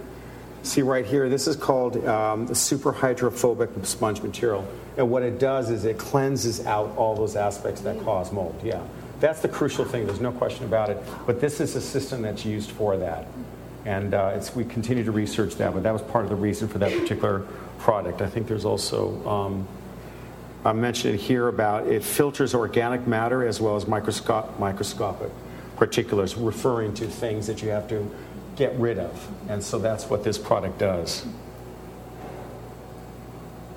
[0.63, 4.65] See right here, this is called um, the super hydrophobic sponge material.
[4.97, 8.83] And what it does is it cleanses out all those aspects that cause mold, yeah.
[9.19, 10.07] That's the crucial thing.
[10.07, 11.03] There's no question about it.
[11.27, 13.27] But this is a system that's used for that.
[13.85, 16.79] And uh, we continue to research that, but that was part of the reason for
[16.79, 17.40] that particular
[17.79, 18.23] product.
[18.23, 19.66] I think there's also, um,
[20.64, 25.31] I mentioned here about it filters organic matter as well as microsco- microscopic
[25.77, 28.09] particulars, referring to things that you have to
[28.55, 29.29] get rid of.
[29.49, 31.27] And so that's what this product does.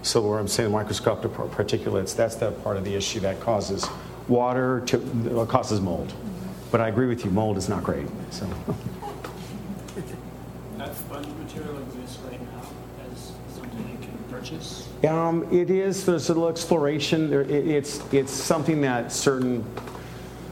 [0.03, 3.87] So where I'm saying microscopic particulates, that's the part of the issue that causes
[4.27, 6.13] water to causes mold.
[6.69, 8.05] But I agree with you, mold is not great.
[8.29, 8.47] So.
[12.19, 12.61] Right now
[13.11, 14.87] as something you can purchase.
[15.05, 16.05] Um, it is.
[16.05, 17.29] There's a little exploration.
[17.29, 19.65] There, it, it's it's something that certain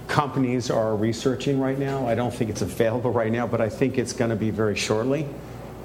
[0.08, 2.08] companies are researching right now.
[2.08, 4.76] I don't think it's available right now, but I think it's going to be very
[4.76, 5.26] shortly.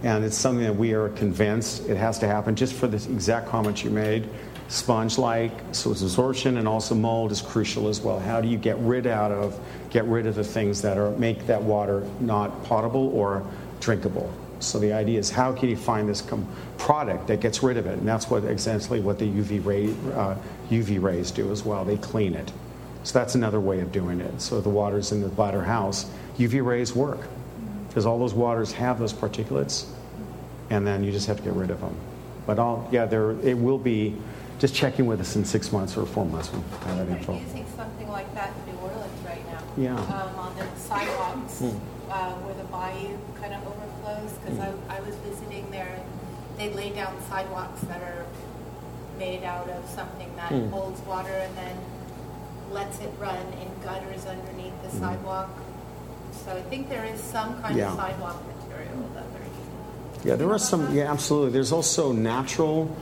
[0.02, 3.48] And it's something that we are convinced it has to happen just for the exact
[3.48, 4.28] comments you made.
[4.68, 8.18] Sponge like, so it's absorption and also mold is crucial as well.
[8.18, 9.58] How do you get rid out of
[9.90, 13.44] get rid of the things that are make that water not potable or
[13.80, 14.30] drinkable?
[14.60, 16.46] So the idea is how can you find this com-
[16.78, 17.98] product that gets rid of it?
[17.98, 20.36] And that's what essentially what the UV ray uh,
[20.70, 21.84] UV rays do as well.
[21.84, 22.52] They clean it.
[23.04, 24.40] So that's another way of doing it.
[24.40, 27.20] So the waters in the bladder house, UV rays work
[27.88, 29.86] because all those waters have those particulates,
[30.70, 31.94] and then you just have to get rid of them.
[32.46, 34.16] But all, yeah, there it will be.
[34.58, 36.50] Just checking with us in six months or four months.
[36.52, 37.38] We'll have that info.
[37.38, 39.62] using something like that in New Orleans right now.
[39.76, 39.94] Yeah.
[39.94, 41.78] Um, on the sidewalks mm.
[42.10, 43.64] uh, where the bayou kind of
[44.18, 44.58] overflows, because.
[44.58, 48.26] I, I was visiting there, and they lay down sidewalks that are
[49.18, 50.70] made out of something that mm.
[50.70, 51.76] holds water and then
[52.70, 55.00] lets it run in gutters underneath the mm.
[55.00, 55.50] sidewalk
[56.44, 57.90] so I think there is some kind yeah.
[57.90, 60.28] of sidewalk material that they're using.
[60.28, 60.94] Yeah, there are some.
[60.94, 61.52] Yeah, absolutely.
[61.52, 62.94] There's also natural.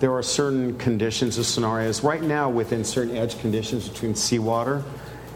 [0.00, 4.82] There are certain conditions or scenarios right now within certain edge conditions between seawater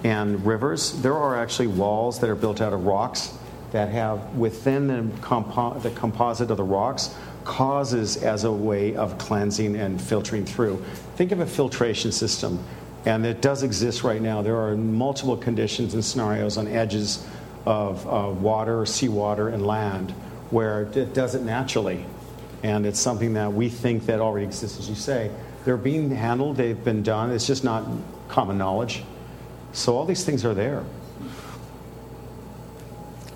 [0.05, 1.01] and rivers.
[1.01, 3.38] There are actually walls that are built out of rocks
[3.73, 9.17] that have within the, compo- the composite of the rocks causes as a way of
[9.19, 10.83] cleansing and filtering through.
[11.17, 12.63] Think of a filtration system,
[13.05, 14.43] and it does exist right now.
[14.43, 17.27] There are multiple conditions and scenarios on edges
[17.65, 20.13] of uh, water, seawater, and land
[20.51, 22.05] where it does it naturally.
[22.63, 25.31] And it's something that we think that already exists, as you say.
[25.65, 27.87] They're being handled, they've been done, it's just not
[28.29, 29.03] common knowledge.
[29.73, 30.85] So all these things are there.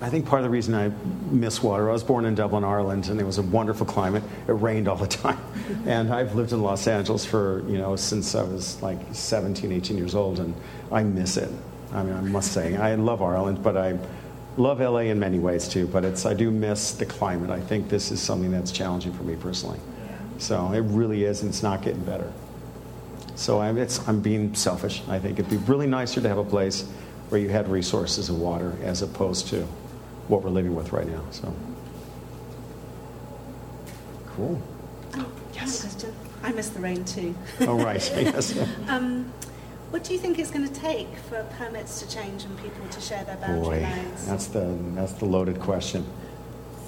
[0.03, 0.89] I think part of the reason I
[1.31, 4.21] miss water, I was born in Dublin, Ireland, and it was a wonderful climate.
[4.49, 5.39] It rained all the time.
[5.85, 9.97] And I've lived in Los Angeles for, you know, since I was like 17, 18
[9.97, 10.53] years old, and
[10.91, 11.49] I miss it.
[11.93, 13.97] I mean, I must say, I love Ireland, but I
[14.57, 17.49] love LA in many ways too, but it's I do miss the climate.
[17.49, 19.79] I think this is something that's challenging for me personally.
[20.37, 22.31] So it really is, and it's not getting better.
[23.35, 25.01] So I'm, I'm being selfish.
[25.07, 26.83] I think it'd be really nicer to have a place
[27.29, 29.65] where you had resources of water as opposed to
[30.27, 31.23] what we're living with right now.
[31.31, 31.53] So
[34.35, 34.61] cool.
[35.15, 36.05] Oh, yes.
[36.43, 37.35] I miss the rain too.
[37.61, 38.11] oh right.
[38.15, 38.57] yes.
[38.87, 39.31] um,
[39.91, 42.99] what do you think it's going to take for permits to change and people to
[42.99, 44.25] share their boundary Boy, lines?
[44.25, 46.05] That's the, that's the loaded question.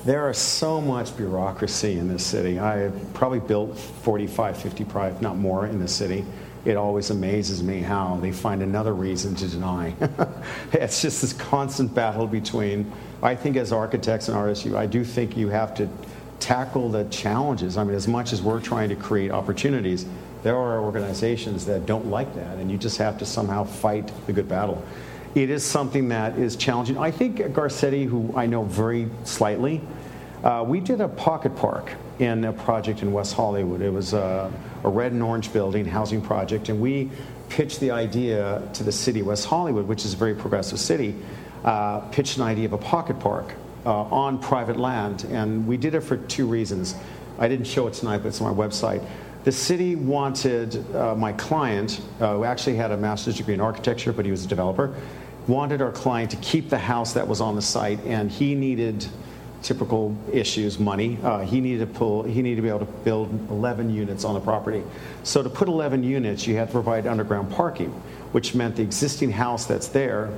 [0.06, 2.60] There is so much bureaucracy in this city.
[2.60, 6.26] I have probably built 45, 50, probably not more in the city.
[6.66, 9.94] It always amazes me how they find another reason to deny.
[10.74, 15.04] it's just this constant battle between, I think, as architects and artists, you, I do
[15.04, 15.88] think you have to
[16.40, 17.78] tackle the challenges.
[17.78, 20.08] I mean, as much as we're trying to create opportunities,
[20.42, 24.34] there are organizations that don't like that, and you just have to somehow fight the
[24.34, 24.84] good battle.
[25.36, 26.98] It is something that is challenging.
[26.98, 29.82] I think Garcetti, who I know very slightly,
[30.44, 33.82] uh, we did a pocket park in a project in West Hollywood.
[33.82, 34.52] It was a,
[34.84, 37.10] a red and orange building housing project, and we
[37.50, 41.16] pitched the idea to the city of West Hollywood, which is a very progressive city,
[41.64, 43.54] uh, pitched an idea of a pocket park
[43.86, 45.26] uh, on private land.
[45.26, 46.96] And we did it for two reasons.
[47.38, 49.06] I didn't show it tonight, but it's on my website.
[49.44, 54.12] The city wanted uh, my client, uh, who actually had a master's degree in architecture,
[54.12, 54.96] but he was a developer,
[55.48, 59.06] wanted our client to keep the house that was on the site, and he needed
[59.66, 61.18] typical issues, money.
[61.24, 62.24] Uh, he needed to pull.
[62.24, 64.84] He needed to be able to build 11 units on the property.
[65.24, 67.90] So to put 11 units, you had to provide underground parking,
[68.32, 70.32] which meant the existing house that's there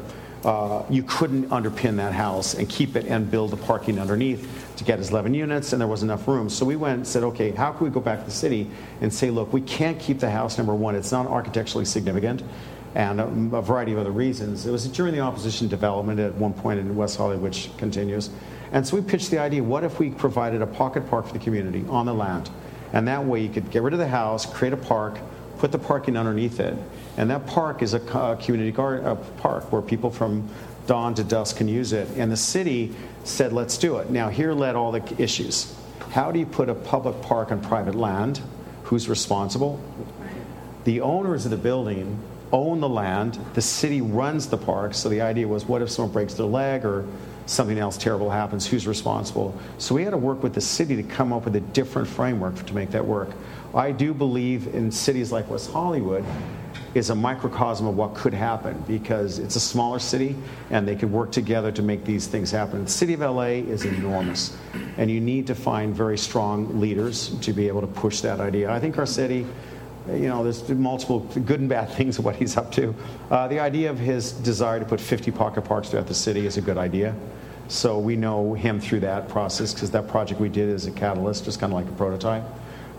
[0.44, 4.84] uh, you couldn't underpin that house and keep it and build the parking underneath to
[4.84, 6.50] get his 11 units, and there was enough room.
[6.50, 8.70] So we went and said, okay, how can we go back to the city
[9.02, 12.44] and say, look, we can't keep the house, number one, it's not architecturally significant,
[12.96, 14.66] and a, a variety of other reasons.
[14.66, 18.30] It was during the opposition development at one point in West Hollywood, which continues.
[18.72, 21.40] And so we pitched the idea what if we provided a pocket park for the
[21.40, 22.50] community on the land?
[22.94, 25.20] And that way you could get rid of the house, create a park,
[25.60, 26.78] put the parking underneath it.
[27.18, 30.48] And that park is a co- community uh, park where people from
[30.86, 32.08] dawn to dusk can use it.
[32.18, 34.10] And the city said, let's do it.
[34.10, 35.74] Now, here led all the issues.
[36.12, 38.42] How do you put a public park on private land?
[38.84, 39.82] Who's responsible?
[40.86, 42.22] The owners of the building
[42.52, 43.40] own the land.
[43.54, 44.94] The city runs the park.
[44.94, 47.06] So the idea was, what if someone breaks their leg or
[47.46, 48.66] something else terrible happens?
[48.66, 49.58] Who's responsible?
[49.78, 52.66] So we had to work with the city to come up with a different framework
[52.66, 53.30] to make that work.
[53.74, 56.24] I do believe in cities like West Hollywood
[56.94, 60.36] is a microcosm of what could happen because it's a smaller city
[60.70, 62.86] and they could work together to make these things happen.
[62.86, 64.58] The city of LA is enormous
[64.98, 68.72] and you need to find very strong leaders to be able to push that idea.
[68.72, 69.46] I think our city
[70.14, 72.96] you know, there's multiple good and bad things of what he's up to.
[73.30, 76.58] Uh, the idea of his desire to put 50 pocket parks throughout the city is
[76.58, 77.16] a good idea.
[77.68, 81.46] So we know him through that process because that project we did is a catalyst,
[81.46, 82.44] just kind of like a prototype.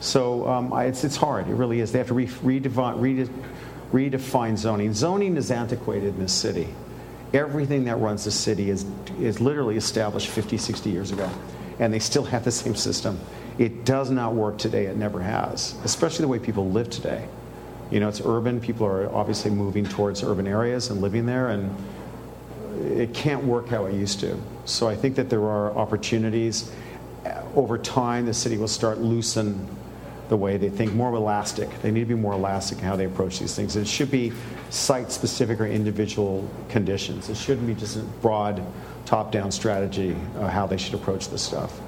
[0.01, 1.49] So um, I, it's, it's hard.
[1.49, 1.91] It really is.
[1.91, 3.31] They have to re- redefine, rede-
[3.93, 4.93] redefine zoning.
[4.93, 6.69] Zoning is antiquated in this city.
[7.33, 8.85] Everything that runs the city is,
[9.19, 11.31] is literally established 50, 60 years ago.
[11.79, 13.19] And they still have the same system.
[13.59, 14.87] It does not work today.
[14.87, 17.27] It never has, especially the way people live today.
[17.91, 18.61] You know, it's urban.
[18.61, 21.75] People are obviously moving towards urban areas and living there, and
[22.81, 24.41] it can't work how it used to.
[24.65, 26.71] So I think that there are opportunities.
[27.57, 29.67] Over time, the city will start loosen
[30.29, 31.69] the way they think, more elastic.
[31.81, 33.77] They need to be more elastic in how they approach these things.
[33.77, 34.33] It should be
[34.69, 37.31] site specific or individual conditions.
[37.31, 38.63] It shouldn't be just a broad
[39.07, 41.81] top down strategy how they should approach this stuff.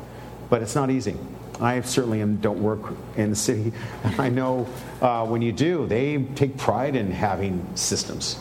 [0.48, 1.16] But it's not easy.
[1.60, 3.72] I certainly am, don't work in the city.
[4.18, 4.66] I know
[5.00, 8.38] uh, when you do, they take pride in having systems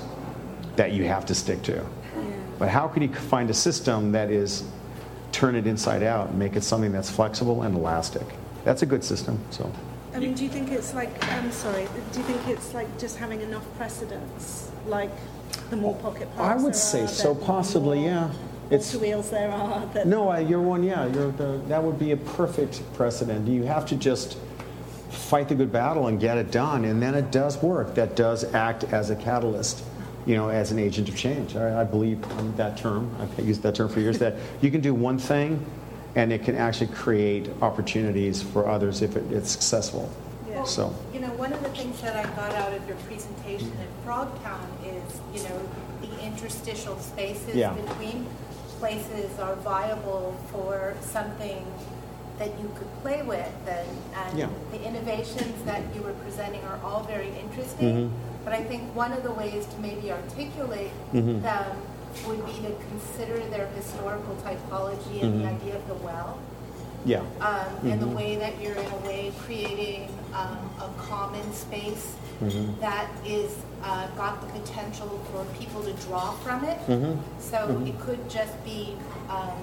[0.76, 1.86] that you have to stick to.
[2.58, 4.64] But how can you find a system that is
[5.32, 8.26] turn it inside out and make it something that's flexible and elastic?
[8.66, 9.40] That's a good system.
[9.50, 9.72] So.
[10.14, 13.18] I mean, do you think it's like, I'm sorry, do you think it's like just
[13.18, 14.72] having enough precedents?
[14.88, 15.12] Like
[15.70, 18.32] the more pocket I would say are, so, possibly, yeah.
[18.72, 19.86] It's wheels there are.
[19.94, 20.84] That, no, I, you're one.
[20.84, 23.48] Yeah, you're the, that would be a perfect precedent.
[23.48, 24.38] You have to just
[25.10, 27.96] fight the good battle and get it done, and then it does work.
[27.96, 29.84] That does act as a catalyst,
[30.28, 31.56] you know, as an agent of change.
[31.56, 33.10] I, I believe in that term.
[33.20, 34.20] I've used that term for years.
[34.20, 35.66] That you can do one thing,
[36.16, 40.12] and it can actually create opportunities for others if it, it's successful.
[40.48, 40.64] Yeah.
[40.64, 40.96] So.
[41.12, 44.68] You know, one of the things that I got out of your presentation at Frogtown
[44.86, 45.70] is, you know,
[46.02, 47.74] the interstitial spaces Yeah.
[47.74, 48.26] between
[48.80, 51.66] places are viable for something
[52.40, 54.48] that you could play with and, and Yeah.
[54.72, 57.94] the innovations that you were presenting are all very interesting.
[57.96, 58.10] Mhm.
[58.46, 61.42] But I think one of the ways to maybe articulate Mhm.
[61.42, 61.66] them
[62.26, 65.56] would be to consider their historical typology and the Mhm.
[65.56, 66.38] idea of the well
[67.06, 67.20] Yeah.
[67.42, 68.16] um, and the Mhm.
[68.16, 72.80] way that you're in a way creating um, a common space Mhm.
[72.80, 73.52] that is
[73.84, 76.78] uh, got the potential for people to draw from it.
[76.88, 77.18] Mhm.
[77.40, 77.88] So Mhm.
[77.88, 78.96] it could just be
[79.30, 79.58] um,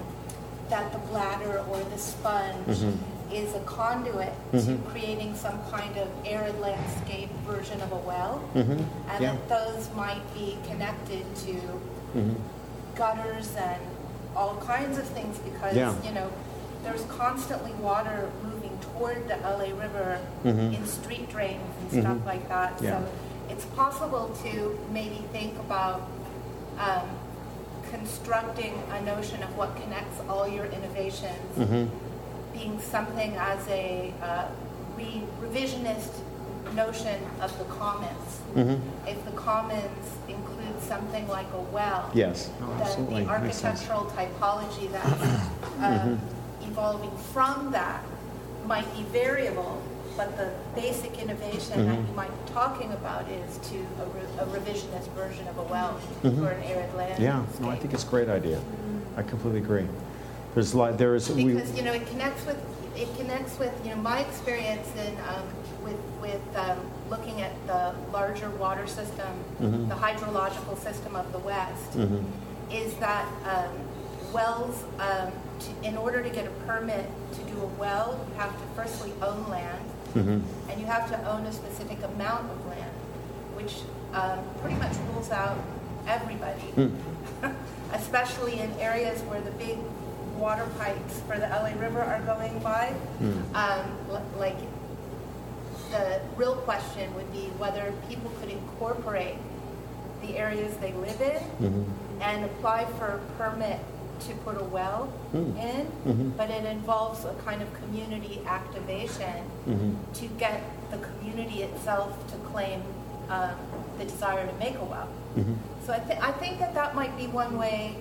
[0.69, 2.93] that the bladder or the sponge Mhm.
[3.31, 8.69] is a conduit to creating some kind of arid landscape version of a well, Mhm.
[9.11, 9.33] and Yeah.
[9.33, 11.53] that those might be connected to
[12.15, 12.35] Mhm.
[12.95, 13.81] gutters and
[14.35, 15.93] all kinds of things because Yeah.
[16.03, 16.27] you know
[16.83, 21.61] there's constantly water moving toward the LA River in street drains
[21.91, 22.73] and stuff like that.
[22.81, 22.99] Yeah.
[22.99, 23.05] So
[23.57, 26.07] it's possible to maybe think about
[26.79, 27.09] um,
[27.89, 31.89] constructing a notion of what connects all your innovations Mhm.
[32.53, 34.45] being something as a uh,
[34.95, 36.11] re- revisionist
[36.75, 38.29] notion of the commons.
[38.55, 38.79] Mhm.
[39.07, 42.49] If the commons include something like a well, Yes.
[42.61, 43.23] Oh, then absolutely.
[43.23, 45.23] the architectural typology that's
[45.81, 46.19] um,
[46.61, 48.01] evolving from that
[48.67, 49.81] might be variable,
[50.17, 52.07] but the basic innovation that Mhm.
[52.09, 55.95] you might be talking about is to a, re- a revisionist version of a well
[56.23, 56.39] Mhm.
[56.43, 57.21] for an arid land.
[57.21, 57.43] Yeah.
[57.59, 58.59] No, I think it's a great idea.
[59.15, 59.87] I completely agree.
[60.55, 60.97] There's a lot.
[60.97, 61.29] There is.
[61.29, 62.57] We, because you know it connects with
[62.95, 65.45] it connects with you know my experience in um,
[65.83, 66.79] with with um,
[67.11, 69.87] looking at the larger water system, Mhm.
[69.87, 72.23] the hydrological system of the West, Mhm.
[72.71, 73.73] is that um,
[74.33, 78.51] wells um, to, in order to get a permit to do a well, you have
[78.51, 79.79] to firstly own land,
[80.15, 80.41] Mhm.
[80.69, 82.91] and you have to own a specific amount of land,
[83.55, 83.81] which
[84.13, 85.57] um, pretty much rules out
[86.07, 86.91] everybody Mm.
[87.93, 89.77] especially in areas where the big
[90.37, 92.93] water pipes for the LA River are going by.
[93.21, 93.41] Mm.
[93.55, 93.85] Um,
[94.39, 94.57] like,
[95.91, 99.35] the real question would be whether people could incorporate
[100.21, 101.85] the areas they live in Mhm.
[102.21, 103.79] and apply for a permit
[104.21, 105.55] to put a well Mm.
[105.57, 106.37] in, Mhm.
[106.37, 109.95] but it involves a kind of community activation Mhm.
[110.13, 110.61] to get
[110.91, 112.81] the community itself to claim
[113.29, 113.51] um,
[113.99, 115.09] the desire to make a well.
[115.35, 115.55] Mm-hmm.
[115.85, 117.97] So I, th- I think that that might be one way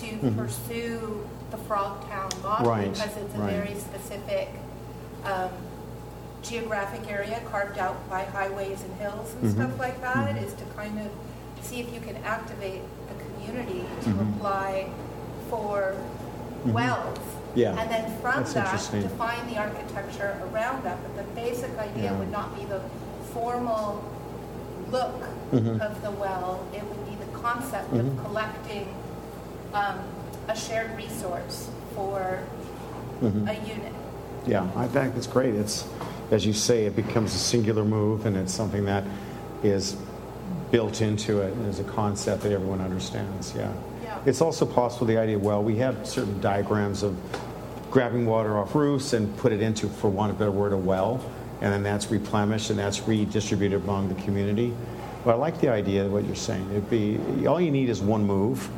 [0.00, 2.68] to pursue the Frogtown model Mm-hmm.
[2.68, 3.52] Right, because it's a right.
[3.56, 4.50] very specific
[5.24, 5.50] um,
[6.42, 9.62] geographic area carved out by highways and hills and Mm-hmm.
[9.62, 10.36] stuff like that.
[10.36, 11.10] Is to kind of
[11.62, 14.36] see if you can activate the community to Mm-hmm.
[14.36, 14.86] apply
[15.52, 15.94] for
[16.64, 17.18] wells.
[17.54, 20.96] Yeah, And then from that's that, define the architecture around that.
[21.02, 22.18] But the basic idea Yeah.
[22.18, 22.80] would not be the
[23.34, 24.02] formal
[24.90, 25.14] look
[25.52, 25.82] Mm-hmm.
[25.82, 26.64] of the well.
[26.72, 28.88] It would be the concept of collecting
[29.74, 29.98] um,
[30.48, 32.40] a shared resource for
[33.20, 33.46] Mm-hmm.
[33.48, 33.92] a unit.
[34.46, 35.54] Yeah, I think it's great.
[35.54, 35.86] It's,
[36.30, 39.04] as you say, it becomes a singular move, and it's something that
[39.62, 39.96] is
[40.72, 43.54] built into it as a concept that everyone understands.
[43.54, 43.70] Yeah.
[44.24, 45.38] It's also possible the idea.
[45.38, 47.16] Well, we have certain diagrams of
[47.90, 50.76] grabbing water off roofs and put it into, for want of a better word, a
[50.76, 51.20] well,
[51.60, 54.72] and then that's replenished and that's redistributed among the community.
[55.24, 56.68] But I like the idea of what you're saying.
[56.70, 58.68] It'd be all you need is one move,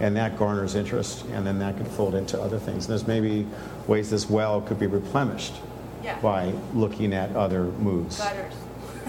[0.00, 2.86] and that garners interest, and then that could fold into other things.
[2.86, 3.46] And there's maybe
[3.86, 5.54] ways this well could be replenished
[6.02, 6.18] Yeah.
[6.20, 8.18] by looking at other moves.
[8.18, 8.54] Gutters.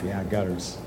[0.06, 0.78] Yeah, gutters.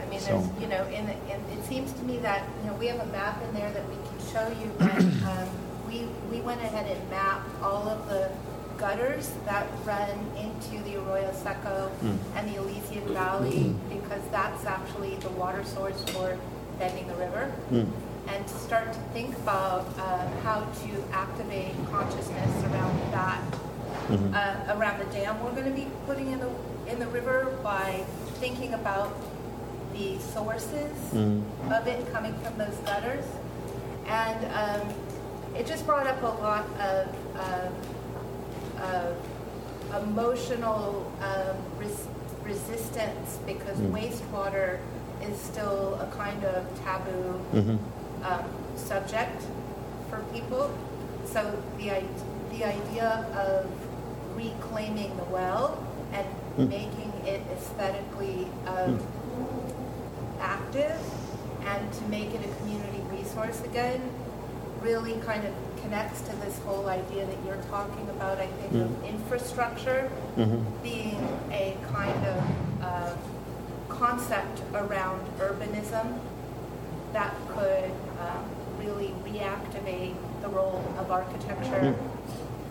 [0.00, 2.76] I mean, So- there's, you know, and, and it seems to me that, you know,
[2.76, 4.98] we have a map in there that we can show you, but
[5.30, 5.48] um,
[5.86, 8.28] we, we went ahead and mapped all of the
[8.78, 11.88] gutters that run into the Arroyo Seco
[12.34, 16.36] and the Elysian Valley, because that's actually the water source for
[16.80, 17.52] bending the river.
[18.26, 23.40] And to start to think about uh, how to activate consciousness around that
[24.34, 26.50] uh, around the dam we're going to be putting in the
[26.88, 28.04] in the river by
[28.40, 29.14] thinking about
[29.94, 30.92] the sources
[31.70, 33.24] of it coming from those gutters,
[34.06, 34.88] and um,
[35.56, 37.72] it just brought up a lot of, of,
[39.92, 42.08] of emotional um, res-
[42.42, 44.78] resistance because wastewater
[45.22, 47.40] is still a kind of taboo
[48.24, 48.44] um,
[48.76, 49.42] subject
[50.10, 50.70] for people.
[51.26, 52.02] So the
[52.50, 53.66] the idea of
[54.36, 55.82] reclaiming the well
[56.12, 56.26] and
[56.70, 58.98] making it aesthetically um,
[60.40, 60.96] active
[61.66, 62.83] and to make it a community
[63.36, 64.00] resource again
[64.80, 69.04] really kind of connects to this whole idea that you're talking about, I think, of
[69.04, 70.10] infrastructure
[70.82, 71.16] being
[71.50, 73.16] a kind of uh,
[73.88, 76.18] concept around urbanism
[77.12, 78.44] that could um,
[78.78, 81.94] really reactivate the role of architecture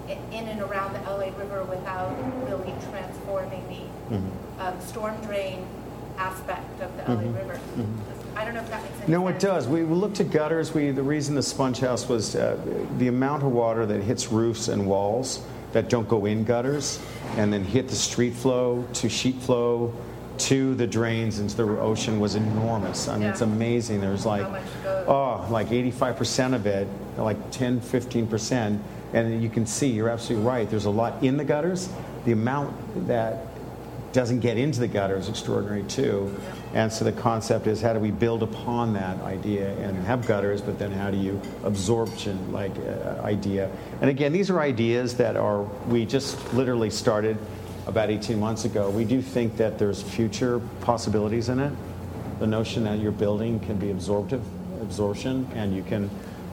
[0.08, 2.12] i- in and around the LA River without
[2.48, 4.16] really transforming the
[4.60, 5.66] um, storm drain
[6.18, 7.60] aspect of the LA River.
[8.36, 9.10] I don't know if that makes sense.
[9.10, 9.68] No, it does.
[9.68, 10.74] We looked at gutters.
[10.74, 12.60] We, the reason the sponge house was uh,
[12.98, 17.00] the amount of water that hits roofs and walls that don't go in gutters
[17.38, 19.94] and then hit the street flow to sheet flow
[20.38, 23.08] to the drains into the ocean was enormous.
[23.08, 24.02] I mean, it's amazing.
[24.02, 24.46] There's like,
[24.86, 28.80] oh, like 85% of it, like 10, 15%.
[29.14, 30.68] And you can see, you're absolutely right.
[30.68, 31.90] There's a lot in the gutters.
[32.26, 33.46] The amount that
[34.12, 36.36] doesn't get into the gutter is extraordinary too.
[36.74, 40.60] And so the concept is how do we build upon that idea and have gutters,
[40.60, 43.70] but then how do you absorption like uh, idea?
[44.02, 47.38] And again, these are ideas that are we just literally started
[47.86, 48.90] about 18 months ago.
[48.90, 51.74] We do think that there's future possibilities in it.
[52.40, 54.42] The notion that your building can be absorptive
[54.82, 56.10] absorption and you can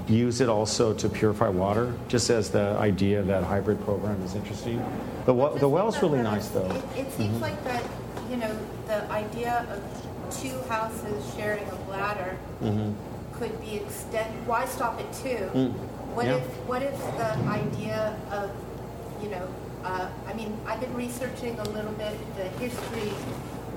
[0.07, 4.35] use it also to purify water, just as the idea of that hybrid program is
[4.35, 4.85] interesting.
[5.25, 6.63] The, well, the well's really nice though.
[6.63, 6.99] Mm-hmm.
[6.99, 7.85] It, it seems like that,
[8.29, 8.55] you know,
[8.87, 12.93] the idea of two houses sharing a bladder Mm-hmm.
[13.39, 14.47] could be extended.
[14.47, 15.37] Why stop at two?
[16.15, 16.29] What Mm.
[16.31, 16.37] Yeah.
[16.37, 18.51] if what if the idea of,
[19.23, 19.47] you know,
[19.85, 23.13] uh, I mean, I've been researching a little bit the history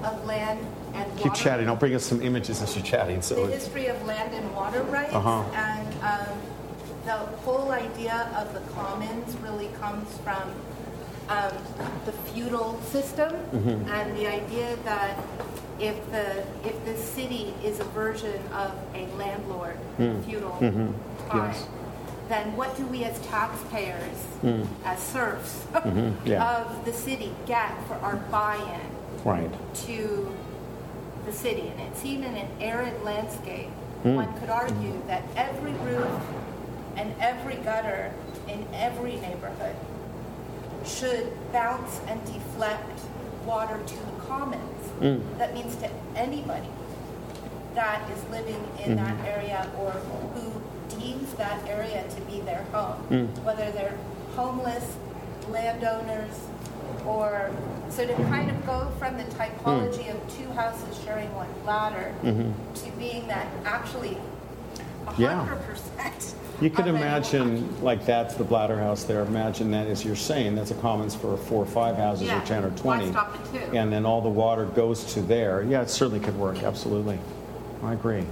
[0.04, 0.60] of land
[0.94, 1.24] and water.
[1.24, 1.70] Keep chatting.
[1.70, 3.22] I'll bring us some images as you're chatting.
[3.22, 5.44] So the history of land and water rights Uh-huh.
[5.56, 6.36] and um,
[7.06, 10.44] the whole idea of the commons really comes from
[11.30, 11.54] um,
[12.06, 13.88] the feudal system Mm-hmm.
[13.90, 15.18] and the idea that
[15.84, 19.78] if the if the city is a version of a landlord
[20.26, 20.94] feudal time,
[21.30, 21.34] Mm.
[21.34, 21.68] Yes.
[22.30, 24.20] then what do we as taxpayers,
[24.86, 26.14] as serfs Mm.
[26.26, 26.58] yeah.
[26.58, 28.82] of the city get for our buy-in?
[29.26, 29.52] right.
[29.88, 30.34] to
[31.26, 31.72] the city.
[31.72, 33.70] And it's even an arid landscape,
[34.04, 34.16] Hmm.
[34.16, 36.22] one could argue that every roof
[36.98, 38.12] and every gutter
[38.50, 39.76] in every neighborhood
[40.86, 43.00] should bounce and deflect
[43.46, 44.88] water to the commons.
[45.00, 45.38] Hmm.
[45.40, 46.68] That means to anybody
[47.76, 49.26] that is living in that Mm-hmm.
[49.26, 50.62] area or who
[51.00, 53.26] deems that area to be their home, Hmm.
[53.44, 53.98] whether they're
[54.36, 54.96] homeless,
[55.50, 56.40] landowners,
[57.06, 57.52] or
[57.90, 62.92] So to kind of go from the typology of two houses sharing one bladder to
[62.98, 64.18] being that actually
[65.18, 65.46] Yeah.
[65.46, 66.36] hundred percent.
[66.62, 69.22] You could imagine, like that's the bladder house there.
[69.24, 72.42] Imagine that, as you're saying, that's a commons for four or five houses, Yeah.
[72.42, 73.12] or ten or Why twenty.
[73.12, 73.76] stop at two?
[73.78, 75.64] And then all the water goes to there.
[75.64, 76.64] Yeah, it certainly could work.
[76.64, 77.20] Absolutely,
[77.84, 78.24] I agree.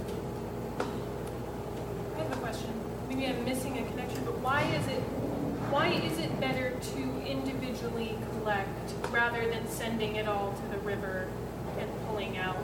[2.16, 2.70] I have a question.
[3.08, 5.02] Maybe I'm missing a connection, but why is it
[5.70, 8.68] why is it better to individually collect
[9.10, 11.26] rather than sending it all to the river
[11.78, 12.58] and pulling out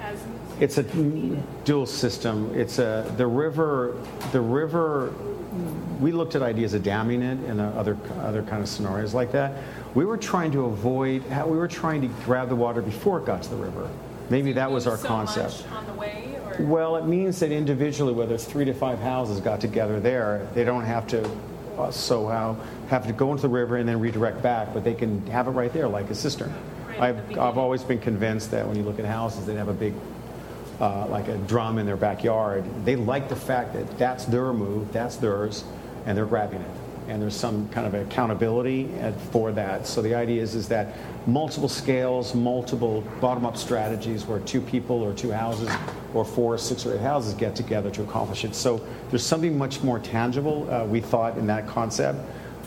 [0.00, 0.18] as
[0.62, 0.84] It's a
[1.64, 2.52] dual system.
[2.54, 4.00] It's a the river.
[4.30, 5.12] The river.
[5.98, 9.32] We looked at ideas of damming it and uh, other other kind of scenarios like
[9.32, 9.60] that.
[9.96, 11.24] We were trying to avoid.
[11.46, 13.90] We were trying to grab the water before it got to the river.
[14.30, 15.68] Maybe that was our so concept.
[15.68, 19.40] much on the way Well, it means that individually, whether it's three to five houses
[19.40, 21.28] got together there, they don't have to
[21.76, 22.56] uh, so how
[22.88, 25.50] have to go into the river and then redirect back, but they can have it
[25.50, 26.54] right there, like a cistern.
[26.86, 29.72] Right I've, I've always been convinced that when you look at houses, they have a
[29.72, 29.94] big,
[30.80, 32.64] uh, like a drum in their backyard.
[32.84, 35.64] They like the fact that that's their move, that's theirs,
[36.06, 36.70] and they're grabbing it.
[37.08, 38.88] And there's some kind of accountability
[39.32, 39.86] for that.
[39.86, 40.94] So the idea is, is that
[41.26, 45.68] multiple scales, multiple bottom-up strategies where two people or two houses
[46.14, 48.54] or four, six or eight houses get together to accomplish it.
[48.54, 52.18] So there's something much more tangible, uh, we thought, in that concept.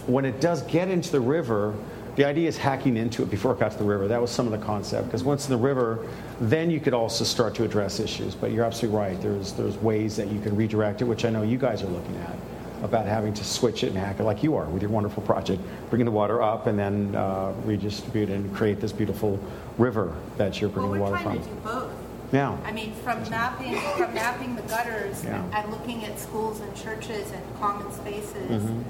[0.06, 1.74] When it does get into the river,
[2.16, 4.08] the idea is hacking into it before it got to the river.
[4.08, 5.08] That was some of the concept.
[5.08, 6.08] Because once in the river,
[6.39, 8.36] then you could also start to address issues.
[8.36, 9.21] But you're absolutely right.
[9.21, 12.15] There's there's ways that you can redirect it, which I know you guys are looking
[12.17, 12.36] at,
[12.83, 15.61] about having to switch it and hack it like you are with your wonderful project,
[15.89, 19.39] bringing the water up and then uh, redistribute and create this beautiful
[19.77, 21.59] river that you're Well, bringing we're water trying from.
[21.61, 21.91] both.
[22.31, 22.57] Yeah.
[22.65, 25.43] I mean, from mapping, from mapping the gutters Yeah.
[25.53, 28.81] and looking at schools and churches and common spaces Mm-hmm.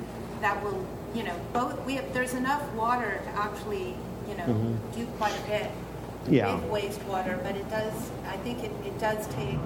[0.42, 0.84] that will,
[1.14, 3.94] you know, both, we have, there's enough water to actually,
[4.28, 5.82] you know, do quite a bit Mm-hmm.
[6.30, 6.56] Yeah.
[6.56, 7.94] with wastewater, but it does,
[8.28, 9.60] I think it, it does take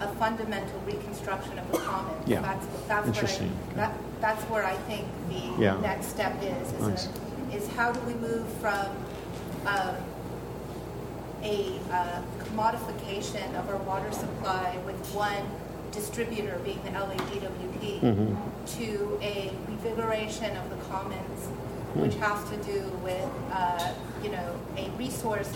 [0.00, 2.26] a fundamental reconstruction of the commons.
[2.28, 2.40] Yeah.
[2.42, 3.52] That's, that's what I, Interesting.
[3.76, 5.80] that, that's where I think the Yeah.
[5.80, 7.06] next step is, is, Nice.
[7.06, 8.86] a- is how do we move from,
[9.66, 9.96] um,
[11.42, 15.42] a uh, commodification of our water supply with one
[15.90, 18.34] distributor being the LADWP Mm-hmm.
[18.78, 21.48] to a revigoration of the commons,
[21.94, 25.52] which has to do with, uh, you know, a resource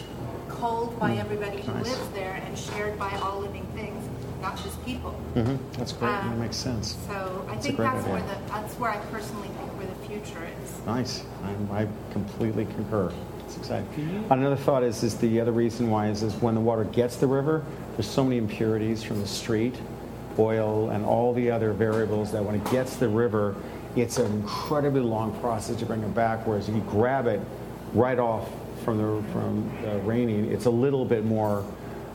[0.49, 1.73] culled by everybody who.
[1.73, 1.87] Nice.
[1.89, 4.03] lives there and shared by all living things,
[4.41, 5.11] not just people.
[5.11, 6.11] hmm That's great.
[6.11, 6.97] Um, that makes sense.
[7.07, 9.95] So I That's think great that's where the, that's where I personally think where the
[10.07, 10.87] future is.
[10.87, 11.25] Nice.
[11.71, 13.13] I, I completely concur.
[13.47, 14.25] It's exciting.
[14.31, 17.27] Another thought is, is the other reason why is, is when the water gets the
[17.27, 19.75] river, there's so many impurities from the street,
[20.39, 23.55] oil, and all the other variables that when it gets the river,
[23.97, 26.47] it's an incredibly long process to bring it back.
[26.47, 27.41] Whereas if you grab it
[27.93, 28.49] right off
[28.85, 31.65] from the from the raining, it's a little bit more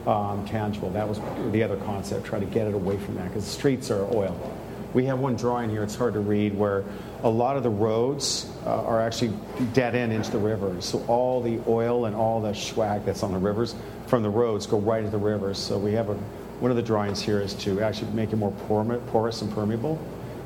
[0.06, 0.90] um, tangible.
[0.90, 1.20] That was
[1.52, 4.56] the other concept, try to get it away from that because the streets are oil.
[4.94, 6.84] We have one drawing here, it's hard to read, where
[7.22, 9.34] a lot of the roads uh, are actually
[9.74, 10.86] dead end into the rivers.
[10.86, 13.76] So all the oil and all the swag that's on the rivers
[14.08, 15.60] from the roads go right into the rivers.
[15.60, 16.16] So we have a,
[16.60, 20.00] one of the drawings here is to actually make it more porous and permeable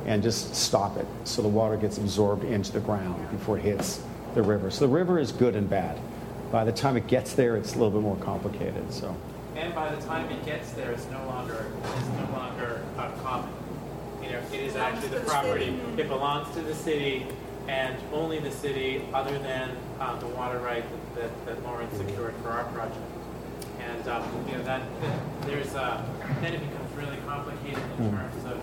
[0.05, 4.01] and just stop it so the water gets absorbed into the ground before it hits
[4.35, 4.69] the river.
[4.71, 5.99] So the river is good and bad.
[6.51, 8.91] By the time it gets there, it's a little bit more complicated.
[8.91, 9.15] So
[9.55, 13.49] And by the time it gets there, it's no longer it's no longer a common.
[14.21, 15.79] You know, it is actually the property.
[15.97, 17.27] It belongs to the city,
[17.67, 20.83] and only the city, other than uh, the water right
[21.15, 22.99] that, that, that Lauren secured for our project.
[23.79, 26.05] And um, you know that, that there's uh,
[26.41, 28.62] then it becomes really complicated in terms of, of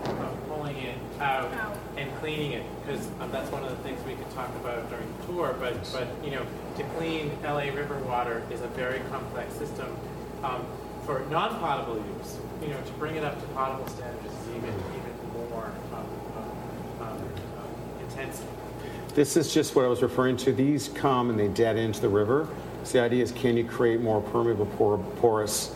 [1.21, 1.77] out Out.
[1.97, 5.07] and cleaning it because um, that's one of the things we could talk about during
[5.17, 5.55] the tour.
[5.59, 6.45] But but you know
[6.77, 9.95] to clean LA river water is a very complex system.
[10.43, 10.65] Um,
[11.05, 15.49] for non-potable use, you know, to bring it up to potable standards is even even
[15.49, 16.05] more um,
[16.37, 18.45] um, um, um, intensive.
[19.15, 20.53] This is just what I was referring to.
[20.53, 22.47] These come and they dead into the river.
[22.83, 25.75] So the idea is can you create more permeable, porous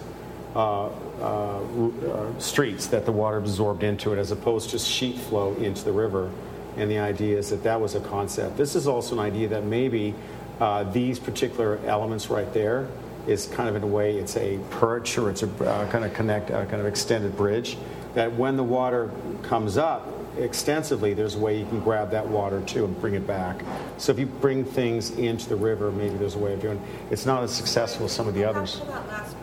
[0.56, 0.90] uh, uh,
[1.22, 5.92] uh, streets that the water absorbed into it as opposed to sheet flow into the
[5.92, 6.32] river?
[6.78, 8.58] And the idea is that that was a concept.
[8.58, 10.14] This is also an idea that maybe
[10.60, 12.88] uh, these particular elements right there
[13.28, 16.14] is kind of in a way it's a perch or it's a uh, kind of
[16.14, 17.76] connect uh, kind of extended bridge
[18.14, 22.62] that when the water comes up extensively, there's a way you can grab that water
[22.62, 23.62] too and bring it back.
[23.98, 26.82] So if you bring things into the river, maybe there's a way of doing.
[27.12, 28.80] It's not as successful as some of the others.
[28.80, 29.35] that last.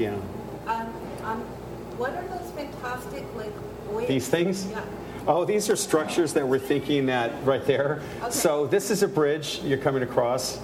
[0.00, 0.14] Yeah.
[0.66, 0.86] Um,
[1.24, 1.40] um,
[1.98, 4.08] what are those fantastic, like?
[4.08, 4.66] These things?
[4.66, 4.82] Yeah.
[5.26, 8.00] Oh, these are structures that we're thinking that right there.
[8.22, 8.30] Okay.
[8.30, 10.58] So this is a bridge you're coming across.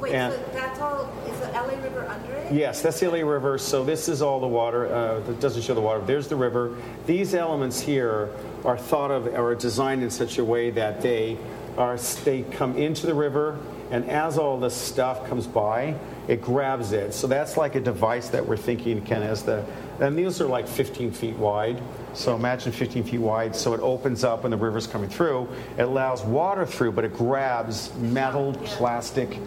[0.00, 2.52] Wait, And- so that's all, is the LA River under it?
[2.52, 3.58] Yes, that's the LA River.
[3.58, 4.92] So this is all the water.
[4.92, 6.00] Uh, that doesn't show the water.
[6.04, 6.74] There's the river.
[7.06, 8.30] These elements here
[8.64, 11.36] are thought of or designed in such a way that they
[11.78, 13.58] are they come into the river,
[13.90, 15.94] and as all this stuff comes by,
[16.28, 17.12] it grabs it.
[17.12, 19.64] So that's like a device that we're thinking can as the
[20.00, 21.82] and these are like 15 feet wide.
[22.14, 23.54] So imagine 15 feet wide.
[23.54, 25.48] So it opens up when the river's coming through.
[25.76, 29.38] It allows water through, but it grabs metal, plastic,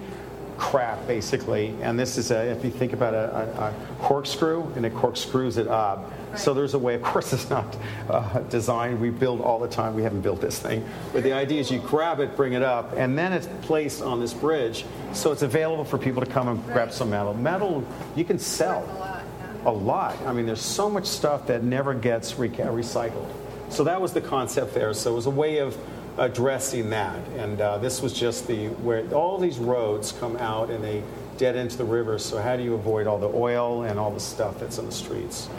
[0.57, 4.85] crap basically and this is a if you think about a, a, a corkscrew and
[4.85, 7.77] it corkscrews it up so there's a way of course it's not
[8.09, 8.99] uh, designed.
[8.99, 9.95] We build all the time.
[9.95, 10.85] We haven't built this thing.
[11.11, 14.19] But the idea is you grab it bring it up and then it's placed on
[14.19, 14.85] this bridge.
[15.13, 17.33] So it's available for people to come and grab some metal.
[17.33, 17.83] Metal
[18.15, 18.83] you can sell
[19.65, 23.29] a lot i mean there's so much stuff that never gets re- recycled.
[23.69, 24.93] So that was the concept there.
[24.93, 25.75] So it was a way of
[26.17, 27.17] addressing that.
[27.37, 31.03] And uh, this was just the where all these roads come out and they
[31.37, 32.19] dead into the river.
[32.19, 34.91] So how do you avoid all the oil and all the stuff that's in the
[34.91, 35.49] streets?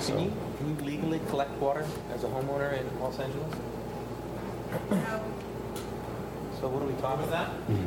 [0.00, 3.54] Can you, can you legally collect water as a homeowner in Los Angeles?
[6.60, 7.50] So what are we talking about?
[7.68, 7.78] You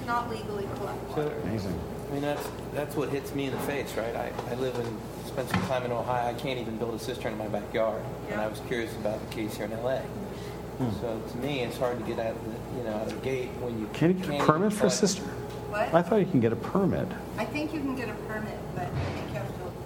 [0.00, 1.32] cannot legally collect So.
[1.44, 1.78] Amazing.
[2.08, 4.14] I mean, that's, that's what hits me in the face, right?
[4.14, 6.28] I, I live and spent some time in Ohio.
[6.28, 8.00] I can't even build a cistern in my backyard.
[8.30, 9.98] And I was curious about the case here in LA.
[9.98, 11.00] Hmm.
[11.00, 13.20] So to me, it's hard to get out of the, you know, out of the
[13.24, 15.24] gate when you Can you get can't a even permit for a collect- cistern?
[15.70, 15.92] What?
[15.92, 17.08] I thought you can get a permit.
[17.38, 18.86] I think you can get a permit, but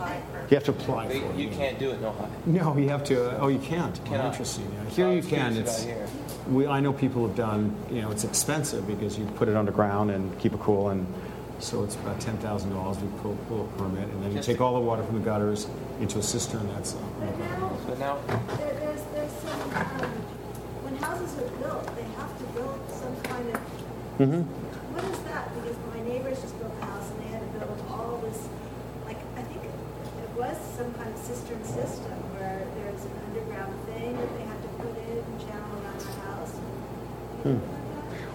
[0.01, 0.41] apply for.
[0.49, 1.37] You have to apply for They- it.
[1.37, 2.29] You can't do it in Ohio.
[2.47, 3.39] No, you have to.
[3.41, 3.99] Oh, you can't.
[4.05, 4.27] Oh, Cannot.
[4.27, 4.71] interesting.
[4.73, 4.91] Yeah.
[4.91, 5.57] So Here you can.
[5.57, 5.85] It's.
[5.85, 6.07] about here.
[6.51, 7.75] We, I know people have done.
[7.91, 11.07] You know, it's expensive because you put it underground and keep it cool, and
[11.59, 14.49] so it's about ten thousand dollars to pull, pull a permit, and then you Just
[14.49, 15.67] take all the water from the gutters
[16.01, 16.67] into a cistern.
[16.75, 16.95] That's.
[16.95, 18.19] Uh, But now, But now,
[18.57, 20.11] there, there's, there's some, um,
[20.83, 23.61] when houses are built, they have to build some kind of,
[24.19, 24.45] Mhm.
[24.97, 25.53] what is that?
[25.61, 28.41] Because my neighbors just built a house and they had to build all this,
[29.05, 34.17] like, I think it was some kind of cistern system where there's an underground thing
[34.17, 36.55] that they had to put in and channel around the house.
[37.45, 37.61] Hmm.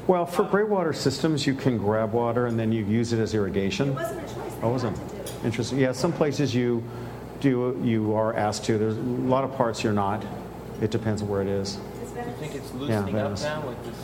[0.08, 3.34] Well, for gray water systems, you can grab water and then you use it as
[3.34, 3.89] irrigation.
[3.89, 5.45] It wasn't a choice, Oh, wasn't had to do it.
[5.45, 5.80] interesting.
[5.80, 6.84] Yeah, some places you
[7.41, 8.78] do you are asked to.
[8.78, 10.24] There's a lot of parts you're not.
[10.82, 11.78] It depends on where it is.
[12.01, 12.39] It's you Venice.
[12.39, 13.95] think it's Yeah, loosening up now with this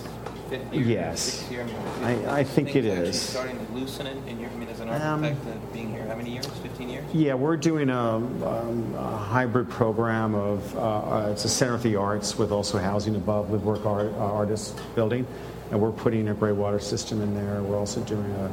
[0.49, 1.19] fifth year, Yes.
[1.21, 1.65] sixth year?
[2.03, 3.21] I- I think things it actually is.
[3.21, 4.17] starting to loosen it.
[4.27, 6.47] And you're, I mean, as an Um, architect, uh, being here how many years?
[6.47, 7.03] 15 years?
[7.13, 11.83] Yeah, we're doing a, um, a hybrid program of uh, uh, it's a center of
[11.83, 15.25] the arts with also housing above with work art, uh, artist building,
[15.71, 17.61] and we're putting a gray water system in there.
[17.63, 18.51] We're also doing a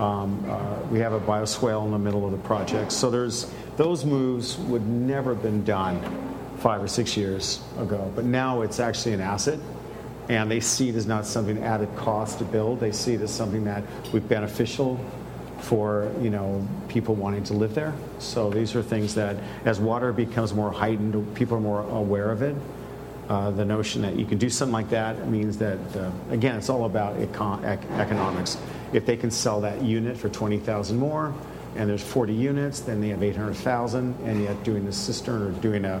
[0.00, 2.92] um, uh, we have a bioswale in the middle of the project.
[2.92, 5.98] So there's those moves would never have been done
[6.58, 9.58] five or six years ago, but now it's actually an asset
[10.28, 12.80] and they see it as not something added cost to build.
[12.80, 14.98] They see it as something that would be beneficial
[15.60, 17.94] for you know people wanting to live there.
[18.18, 22.42] So these are things that, as water becomes more heightened, people are more aware of
[22.42, 22.56] it.
[23.28, 26.68] Uh, the notion that you can do something like that means that uh, again, it's
[26.68, 28.56] all about econ- ec- economics.
[28.92, 31.34] If they can sell that unit for twenty thousand more,
[31.76, 35.84] and there's 40 units, then they have 800,000, and yet doing the cistern or doing
[35.84, 36.00] a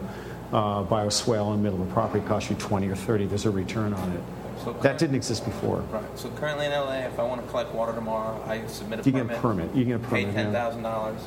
[0.52, 3.26] uh, bioswale in the middle of the property costs you 20 or 30.
[3.26, 4.20] There's a return on it.
[4.66, 5.78] So That didn't exist before.
[5.92, 6.02] Right.
[6.18, 9.06] So currently in LA, if I want to collect water tomorrow, I submit a permit.
[9.06, 9.74] You get a permit.
[9.76, 10.52] You get a Pay permit, ten yeah.
[10.52, 11.20] thousand dollars.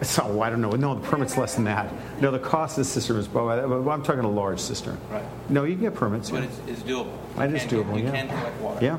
[0.00, 0.70] So I don't know.
[0.70, 1.92] No, the permit's less than that.
[2.22, 3.28] No, the cost of the cistern is.
[3.28, 3.50] Well,
[3.90, 4.98] I'm talking a large cistern.
[5.10, 5.22] Right.
[5.50, 6.30] No, you can get permits.
[6.30, 7.12] But Yeah, it's, it's doable.
[7.36, 8.10] You It is can get- doable, You yeah.
[8.10, 8.84] can collect water.
[8.84, 8.98] yeah.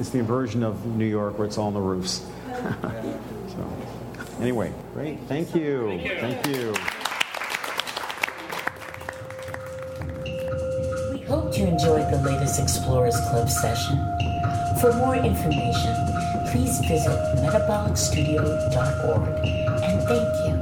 [0.00, 2.26] It's the inversion of New York where it's all on the roofs.
[2.82, 3.72] so,
[4.40, 5.20] anyway, great.
[5.28, 6.00] Thank you.
[6.18, 6.72] Thank you.
[6.72, 7.01] We
[11.32, 13.96] hope you enjoyed the latest Explorers Club session.
[14.82, 15.94] For more information,
[16.48, 19.28] please visit metabolicstudio.org
[19.82, 20.61] and thank you.